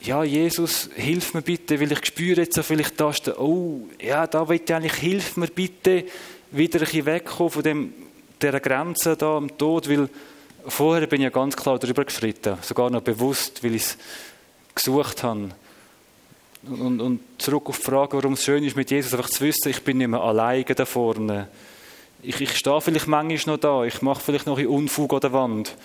[0.01, 4.47] Ja, Jesus, hilf mir bitte, weil ich spüre jetzt so vielleicht da, oh, ja, da
[4.47, 6.05] will ich eigentlich, hilf mir bitte,
[6.51, 7.93] wieder ein bisschen wegkommen von dem,
[8.41, 10.09] dieser Grenze da am Tod, weil
[10.67, 13.97] vorher bin ich ja ganz klar darüber geschritten, sogar noch bewusst, weil ich es
[14.73, 15.49] gesucht habe.
[16.63, 19.69] Und, und zurück auf die Frage, warum es schön ist, mit Jesus einfach zu wissen,
[19.69, 21.47] ich bin nicht mehr alleine da vorne.
[22.21, 25.31] Ich, ich stehe vielleicht manchmal noch da, ich mache vielleicht noch ein Unfug an der
[25.31, 25.75] Wand,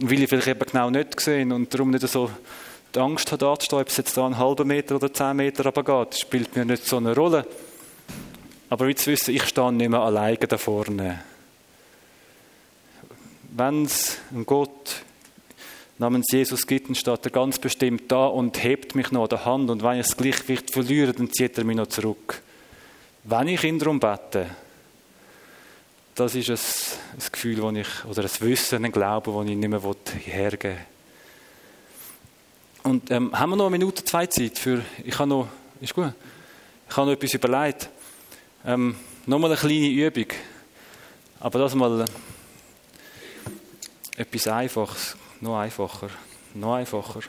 [0.00, 2.30] weil ich vielleicht eben genau nicht gesehen und darum nicht so
[2.94, 5.36] die Angst habe, da zu stehen, ob es jetzt da einen halben Meter oder zehn
[5.36, 6.12] Meter runtergeht.
[6.12, 7.46] Das spielt mir nicht so eine Rolle.
[8.70, 11.22] Aber wie zu wissen, ich stehe nicht mehr alleine da vorne.
[13.54, 15.02] Wenn es ein Gott
[15.98, 19.44] namens Jesus gibt, dann steht er ganz bestimmt da und hebt mich noch an der
[19.44, 22.42] Hand und wenn ich das Gleichgewicht verliere, dann zieht er mich noch zurück.
[23.24, 24.46] Wenn ich ihn darum bete,
[26.14, 26.58] das ist ein,
[27.18, 29.80] ein Gefühl, das ich, oder ein Wissen, ein Glauben, das ich nicht mehr
[30.24, 30.86] hergeben will.
[32.82, 35.48] Und ähm, haben wir noch eine Minute, zwei Zeit für, ich habe noch,
[35.80, 36.12] ist gut,
[36.88, 37.90] ich habe noch etwas überlegt.
[38.64, 40.26] Ähm, nochmal eine kleine Übung,
[41.40, 42.04] aber das mal äh,
[44.20, 46.08] etwas Einfaches noch einfacher,
[46.54, 47.20] noch einfacher.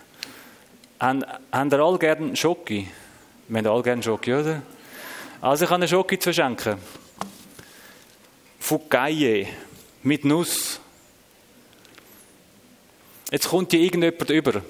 [0.99, 2.87] Haben, haben ihr alle gerne Schoki?
[3.47, 4.61] Wir haben alle gerne Schoki, oder?
[5.41, 6.77] Also ich habe eine Schoki zu verschenken.
[8.59, 9.47] Foucaille
[10.03, 10.79] mit Nuss.
[13.31, 14.61] Jetzt kommt hier irgendjemand über.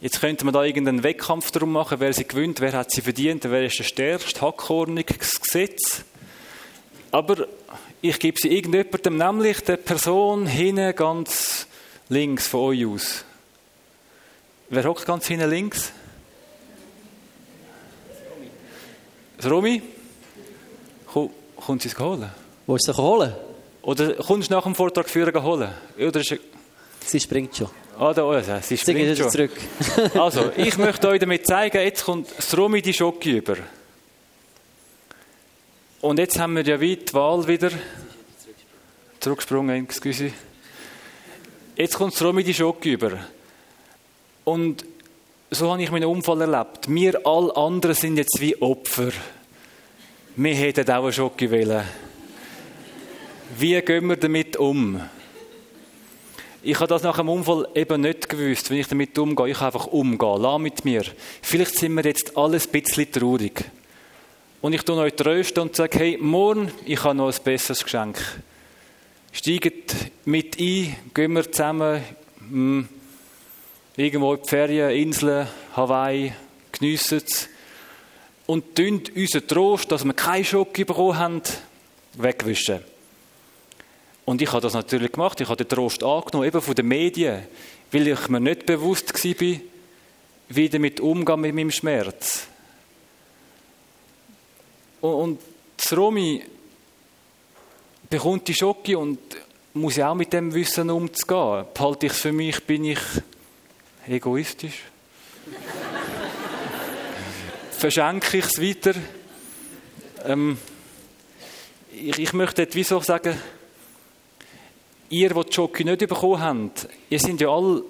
[0.00, 3.44] Jetzt könnte man da irgendeinen Wettkampf darum machen, wer sie gewinnt, wer hat sie verdient,
[3.44, 6.04] wer ist der stärkste, Hackhorniges Gesetz.
[7.10, 7.46] Aber
[8.08, 11.66] ich gebe sie irgendjemandem, nämlich der Person hinten ganz
[12.08, 13.24] links von euch aus.
[14.68, 15.92] Wer hockt ganz hinten links?
[19.36, 19.82] Das Romy?
[21.56, 22.30] Kommt sie es holen?
[22.66, 23.34] Wo ist sie holen?
[23.82, 25.70] Oder kommst du nach dem Vortrag führen holen?
[25.98, 26.36] Oder ist...
[27.04, 27.70] Sie springt schon.
[27.98, 29.30] Ah, da, oh, sie springt schon.
[29.30, 29.52] zurück.
[30.14, 33.56] also, ich möchte euch damit zeigen, jetzt kommt das Romy die Schocke über.
[36.06, 37.68] Und jetzt haben wir ja wie die Wahl wieder.
[39.18, 40.30] Zurückgesprungen, excuse.
[41.74, 43.18] Jetzt kommt das Romy die Schocke über.
[44.44, 44.84] Und
[45.50, 46.88] so habe ich meinen Unfall erlebt.
[46.88, 49.10] Wir alle anderen sind jetzt wie Opfer.
[50.36, 51.82] Wir hätten auch einen Schocke wollen.
[53.58, 55.00] Wie gehen wir damit um?
[56.62, 59.48] Ich habe das nach dem Unfall eben nicht gewusst, wenn ich damit umgehe.
[59.48, 60.40] Ich einfach umgehen.
[60.40, 61.02] Lass mit mir.
[61.42, 63.72] Vielleicht sind wir jetzt alles ein bisschen traurig.
[64.66, 68.18] Und ich tue euch trösten und sage, hey, morgen, ich habe noch ein besseres Geschenk.
[69.30, 69.94] Steigt
[70.24, 72.02] mit ein, gehen wir zusammen
[72.40, 72.88] mh, hm,
[73.96, 75.46] irgendwo in die Ferien, Inseln,
[75.76, 76.32] Hawaii,
[76.72, 77.48] geniessen es.
[78.46, 81.42] Und tun unseren Trost, dass wir keinen Schock bekommen haben,
[82.14, 82.80] wegwischen.
[84.24, 85.40] Und ich habe das natürlich gemacht.
[85.40, 87.44] Ich habe den Trost angenommen, eben von den Medien,
[87.92, 89.60] weil ich mir nicht bewusst war,
[90.48, 92.48] wie damit umgehe mit meinem Schmerz.
[95.14, 95.40] Und
[95.76, 96.42] das Romy
[98.08, 99.18] bekommt die Schocke und
[99.74, 101.66] muss ja auch mit dem Wissen umzugehen.
[101.74, 103.00] Behalte ich es für mich, bin ich
[104.08, 104.82] egoistisch.
[107.78, 108.94] Verschenke ich es weiter.
[110.24, 110.56] Ähm,
[111.92, 113.38] ich, ich möchte jetzt wieso sagen,
[115.10, 117.82] ihr, die die Schocke nicht bekommen habt, ihr seid ja alle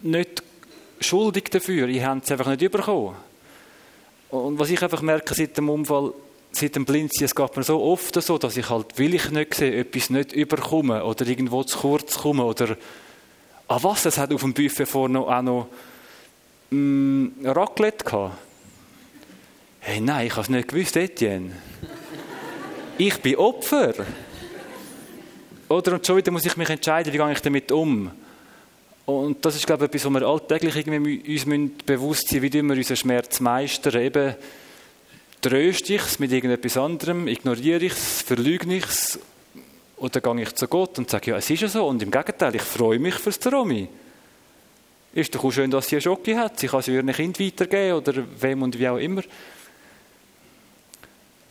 [0.00, 0.42] nicht
[1.00, 1.88] schuldig dafür.
[1.88, 3.16] Ihr habt es einfach nicht bekommen.
[4.34, 6.12] Und was ich einfach merke seit dem Unfall,
[6.50, 9.54] seit dem Blindsein, es geht mir so oft so, dass ich halt, will ich nicht
[9.54, 12.76] sehe, etwas nicht überkomme oder irgendwo zu kurz komme oder
[13.68, 15.68] ah was, es hat auf dem Buffet vorne auch noch
[16.70, 18.38] mm, Raclette gehabt.
[19.78, 21.52] Hey, nein, ich habe es nicht gewusst, Etienne.
[22.98, 23.94] Ich bin Opfer.
[25.68, 28.10] Oder und schon wieder muss ich mich entscheiden, wie gehe ich damit um.
[29.06, 31.44] Und das ist, glaube ich, etwas, was wir alltäglich irgendwie uns
[31.84, 34.00] bewusst sein müssen, wie wir unseren Schmerz meistern.
[34.00, 34.34] Eben,
[35.42, 39.18] tröste ich es mit irgendetwas anderem, ignoriere ich es, verleugne ich es,
[39.96, 41.86] oder gehe ich zu Gott und sage, ja, es ist ja so.
[41.86, 43.88] Und im Gegenteil, ich freue mich fürs Romy.
[45.12, 46.58] Ist doch auch schön, dass sie eine Schocke hat.
[46.58, 49.22] Sie kann sie ihrem Kind weitergeben oder wem und wie auch immer.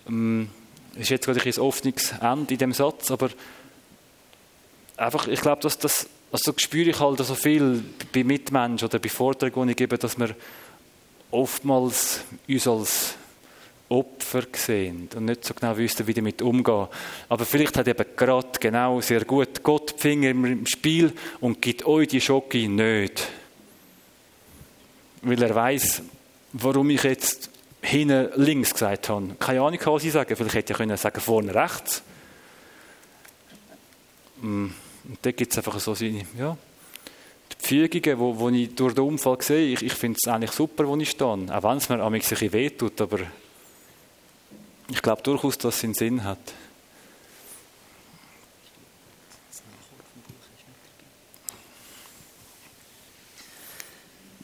[0.10, 0.50] Ähm,
[0.96, 3.30] ist jetzt gerade ein offenes Ende in dem Satz, aber
[4.98, 9.08] einfach, ich glaube, dass das, also spüre ich halt so viel bei Mitmenschen oder bei
[9.08, 10.36] Vorträgen, die ich gebe, dass wir
[11.30, 13.16] oftmals uns als
[13.88, 16.88] Opfer sehen und nicht so genau wüssten, wie damit umgehen.
[17.30, 21.86] Aber vielleicht hat eben gerade genau sehr gut Gott die Finger im Spiel und gibt
[21.86, 23.28] euch die Schocke nicht.
[25.22, 26.02] Weil er weiß,
[26.54, 29.36] warum ich jetzt hinten links gesagt habe.
[29.36, 30.36] Keine Ahnung, was ich sagen.
[30.36, 32.02] Vielleicht hätte ich sagen vorne rechts.
[34.42, 34.70] Mm.
[35.06, 36.58] Und da gibt es einfach so seine, ja,
[37.52, 39.74] die Fügungen, wo, wo ich durch den Unfall sehe.
[39.74, 41.28] Ich, ich finde es eigentlich super, wo ich stehe.
[41.28, 43.20] Auch wenn es mir ein bisschen wehtut, aber
[44.90, 46.40] ich glaube durchaus, dass es einen Sinn hat.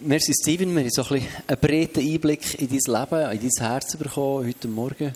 [0.01, 3.97] Merci Steven, wir haben so ein einen breiten Einblick in dein Leben, in dein Herz
[3.97, 5.13] bekommen heute Morgen.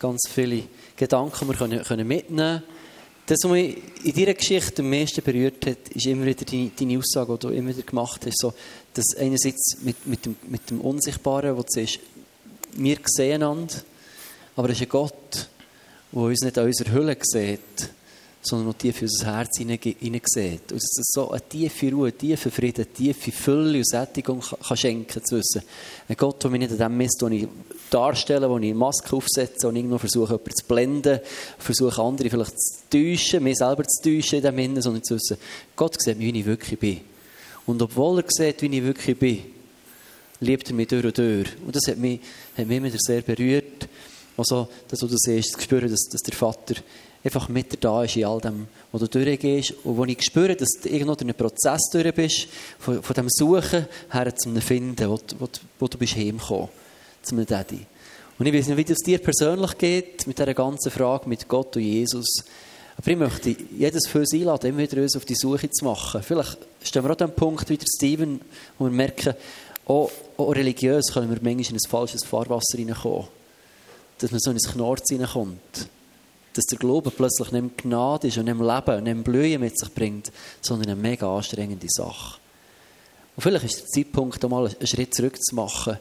[0.00, 0.64] Ganz viele
[0.96, 2.77] Gedanken, die wir können mitnehmen können.
[3.28, 6.98] Das, was mich in deiner Geschichte am meisten berührt hat, ist immer wieder deine, deine
[6.98, 8.38] Aussage, die du immer wieder gemacht hast.
[8.38, 8.54] So,
[8.94, 12.00] dass einerseits mit, mit, dem, mit dem Unsichtbaren, wo du siehst,
[12.72, 13.74] wir sehen einander,
[14.56, 15.48] aber es ist ein Gott,
[16.10, 17.90] der uns nicht an unserer Hülle sieht,
[18.40, 20.72] sondern noch tief in unser Herz hineinsieht.
[20.72, 25.24] Und dass es so eine tiefe Ruhe, tiefen Frieden, tiefe Fülle und Sättigung kann schenken
[25.24, 25.62] zu wissen.
[26.08, 27.48] Ein Gott, der mich nicht an dem misst, den ich
[27.90, 31.20] darstelle, wo ich Maske aufsetze und irgendwo versuche, jemanden zu blenden,
[31.58, 35.36] versuche andere vielleicht zu täuschen, mich selber zu täuschen in dem Innen, sondern zu wissen,
[35.74, 37.00] Gott sieht mich, wie ich wirklich bin.
[37.66, 39.42] Und obwohl er sieht, wie ich wirklich bin,
[40.40, 41.48] liebt er mich durch und durch.
[41.66, 42.20] Und das hat mich,
[42.56, 43.88] hat mich immer sehr berührt.
[44.36, 46.76] Also, das, was du siehst, zu spüren, dass, dass der Vater
[47.24, 50.54] einfach mit dir da ist in all dem, wo du durchgehst und wo ich spüre,
[50.54, 52.48] dass du irgendwo durch einen Prozess durch bist,
[52.78, 55.48] von, von dem Suchen her zu einem Finden, wo, wo,
[55.78, 56.68] wo du bist heimgekommen,
[57.22, 57.86] zu einem Daddy.
[58.38, 61.76] Und ich weiß nicht, wie es dir persönlich geht mit dieser ganzen Frage mit Gott
[61.76, 62.44] und Jesus.
[62.96, 66.22] Aber ich möchte jedes für uns einladen, immer wieder uns auf die Suche zu machen.
[66.22, 68.40] Vielleicht stehen wir auch an dem Punkt wie der Steven,
[68.78, 69.34] wo wir merken,
[69.86, 73.26] auch, auch religiös können wir manchmal in ein falsches Fahrwasser reinkommen.
[74.18, 75.88] Dass man so in ein Knorz reinkommt.
[76.58, 79.22] Dass der Glaube plötzlich nicht mehr Gnade ist und nicht mehr Leben und nicht mehr
[79.22, 82.40] Blühen mit sich bringt, sondern eine mega anstrengende Sache.
[83.36, 85.98] Und vielleicht ist der Zeitpunkt, um mal einen Schritt zurück zu machen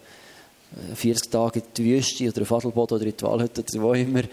[0.95, 4.23] 40 Tage in die Wüste oder auf Adelboden oder in die Walhütte oder wo immer.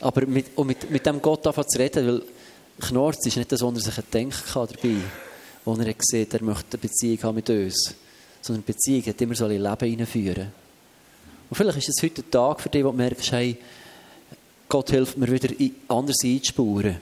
[0.00, 2.22] Aber mit, mit, mit dem Gott anfangen zu reden, weil
[2.80, 4.96] Knorz ist nicht das, was er sich gedacht hat dabei,
[5.66, 7.94] wo er sieht, er möchte eine Beziehung haben mit uns.
[8.40, 10.50] Sondern eine Beziehung hat immer so ein Leben hineinführen.
[11.50, 13.58] Und vielleicht ist es heute ein Tag für dich, wo du merkst, hey,
[14.68, 15.54] Gott hilft mir wieder
[15.88, 16.96] anders einzuspuren.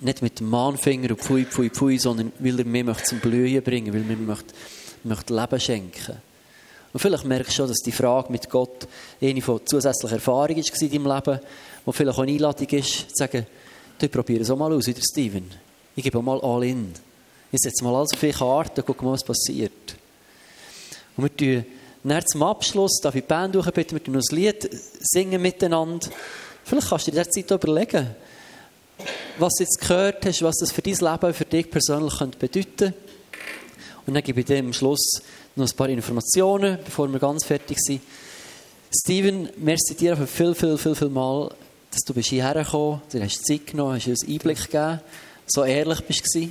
[0.00, 3.92] Nicht mit dem Mahnfinger und Pfui, Pfui, Pfui, sondern weil er mir zum Blühen bringen
[3.92, 4.54] möchte, weil er mir möchte,
[5.04, 6.16] möchte Leben schenken
[6.96, 8.88] und vielleicht merkst du schon, dass die Frage mit Gott
[9.20, 11.40] eine von zusätzlicher Erfahrung war in deinem Leben,
[11.84, 13.46] wo vielleicht auch eine Einladung ist, zu sagen,
[13.98, 15.44] du probiere es auch mal aus, wie der Steven.
[15.94, 16.94] Ich gebe mal all in.
[17.52, 19.94] Ich setze mal alles auf die Karte und gucke mal, was passiert.
[21.18, 21.66] Und wir tun
[22.02, 24.66] nach zum Abschluss, darf ich die Band bitten, wir tun ein Lied
[25.00, 26.08] singen miteinander.
[26.66, 28.08] Vielleicht kannst du dir in dieser Zeit überlegen,
[29.38, 32.94] was du jetzt gehört hast, was das für dein Leben, für dich persönlich bedeuten könnte.
[34.04, 35.22] Und dann gebe ich dir am Schluss
[35.54, 38.00] noch ein paar Informationen, bevor wir ganz fertig sind.
[38.92, 41.54] Steven, merci dir für viel, viel, viel, viel Mal,
[41.92, 43.14] dass du bist hierher gekommen bist.
[43.14, 45.00] Du hast Zeit genommen, hast uns Einblick gegeben,
[45.46, 46.50] so ehrlich bist du.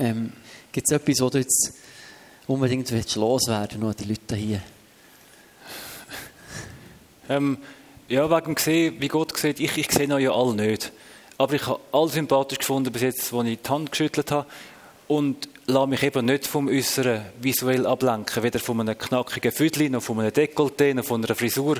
[0.00, 0.32] Ähm,
[0.72, 1.74] Gibt es etwas, wo du jetzt
[2.48, 4.60] unbedingt willst loswerden noch die Leute hier?
[7.28, 7.58] Ähm,
[8.10, 10.92] ja, wegen gesehen, wie Gott sieht, ich, ich sehe euch ja alle nicht.
[11.38, 14.46] Aber ich habe alle sympathisch gefunden bis jetzt, als ich die Hand geschüttelt habe.
[15.06, 20.02] Und lasse mich eben nicht vom Äußeren visuell ablenken, weder von einem knackigen Füdli, noch
[20.02, 21.76] von einem Dekolleté, noch von einer Frisur.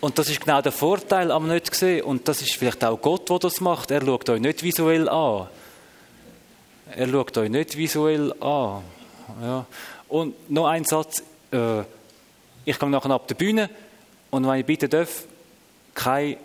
[0.00, 2.04] Und das ist genau der Vorteil am nicht sehen.
[2.04, 3.90] Und das ist vielleicht auch Gott, der das macht.
[3.90, 5.48] Er schaut euch nicht visuell an.
[6.94, 8.82] Er schaut euch nicht visuell an.
[9.40, 9.66] Ja.
[10.08, 11.22] Und noch ein Satz.
[11.50, 11.80] Äh,
[12.66, 13.70] ich komme nachher ab der Bühne
[14.30, 15.24] und wenn ich bitte darf,
[15.94, 16.36] kein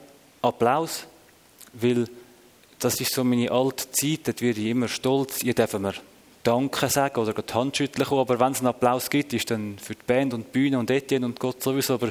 [0.41, 1.05] Applaus,
[1.73, 2.07] weil
[2.79, 5.41] das ist so meine alte Zeit, dort werde ich immer stolz.
[5.43, 5.93] Ihr dürft mir
[6.47, 8.07] Danke sagen oder die Hand schütteln.
[8.09, 10.89] Aber wenn es einen Applaus gibt, ist dann für die Band und die Bühne und
[10.89, 11.95] Etienne und Gott sowieso.
[11.95, 12.09] Aber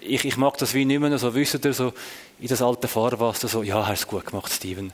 [0.00, 1.92] ich, ich mag das wie nicht mehr so, wisst ihr, so
[2.40, 4.92] in das alte Fahrwasser so, ja, hast du gut gemacht, Steven.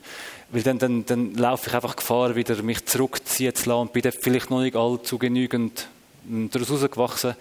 [0.50, 4.02] Weil dann, dann, dann laufe ich einfach Gefahr, wieder mich zurückziehen zu lassen und bin
[4.02, 5.88] dann vielleicht noch nicht allzu genügend
[6.26, 7.36] hm, daraus rausgewachsen.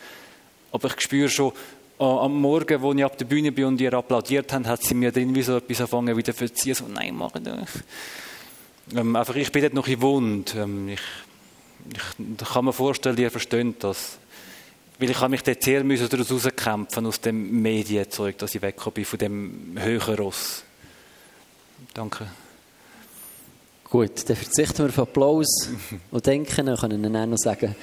[0.71, 1.51] Aber ich spüre schon,
[1.99, 5.11] am Morgen, wo ich ab der Bühne bin und ihr applaudiert habt, hat sie mir
[5.11, 6.75] drin wie so etwas angefangen wieder verziehen.
[6.75, 7.47] So, nein, mach nicht.
[8.95, 10.55] Ähm, einfach, ich bin dort noch in Wund.
[10.55, 11.01] Ähm, ich
[11.85, 14.17] ich kann mir vorstellen, ihr versteht das.
[14.99, 18.93] Weil ich habe mich dort sehr müssen daraus rauskämpfen, aus dem Medienzeug, dass ich weggekommen
[18.93, 20.63] bin von dem höheren Ross.
[21.93, 22.27] Danke.
[23.85, 25.69] Gut, dann verzichten wir auf Applaus
[26.11, 26.65] und Denken.
[26.65, 27.75] Dann können wir dann noch sagen,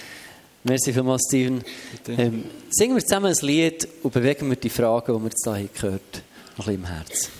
[0.64, 1.62] merci vielmals, Steven.
[2.08, 5.68] Ähm, singen wir zusammen ein Lied und bewegen wir die Fragen, die wir jetzt hier
[5.74, 6.22] gehört haben,
[6.56, 7.39] noch ein bisschen im Herzen.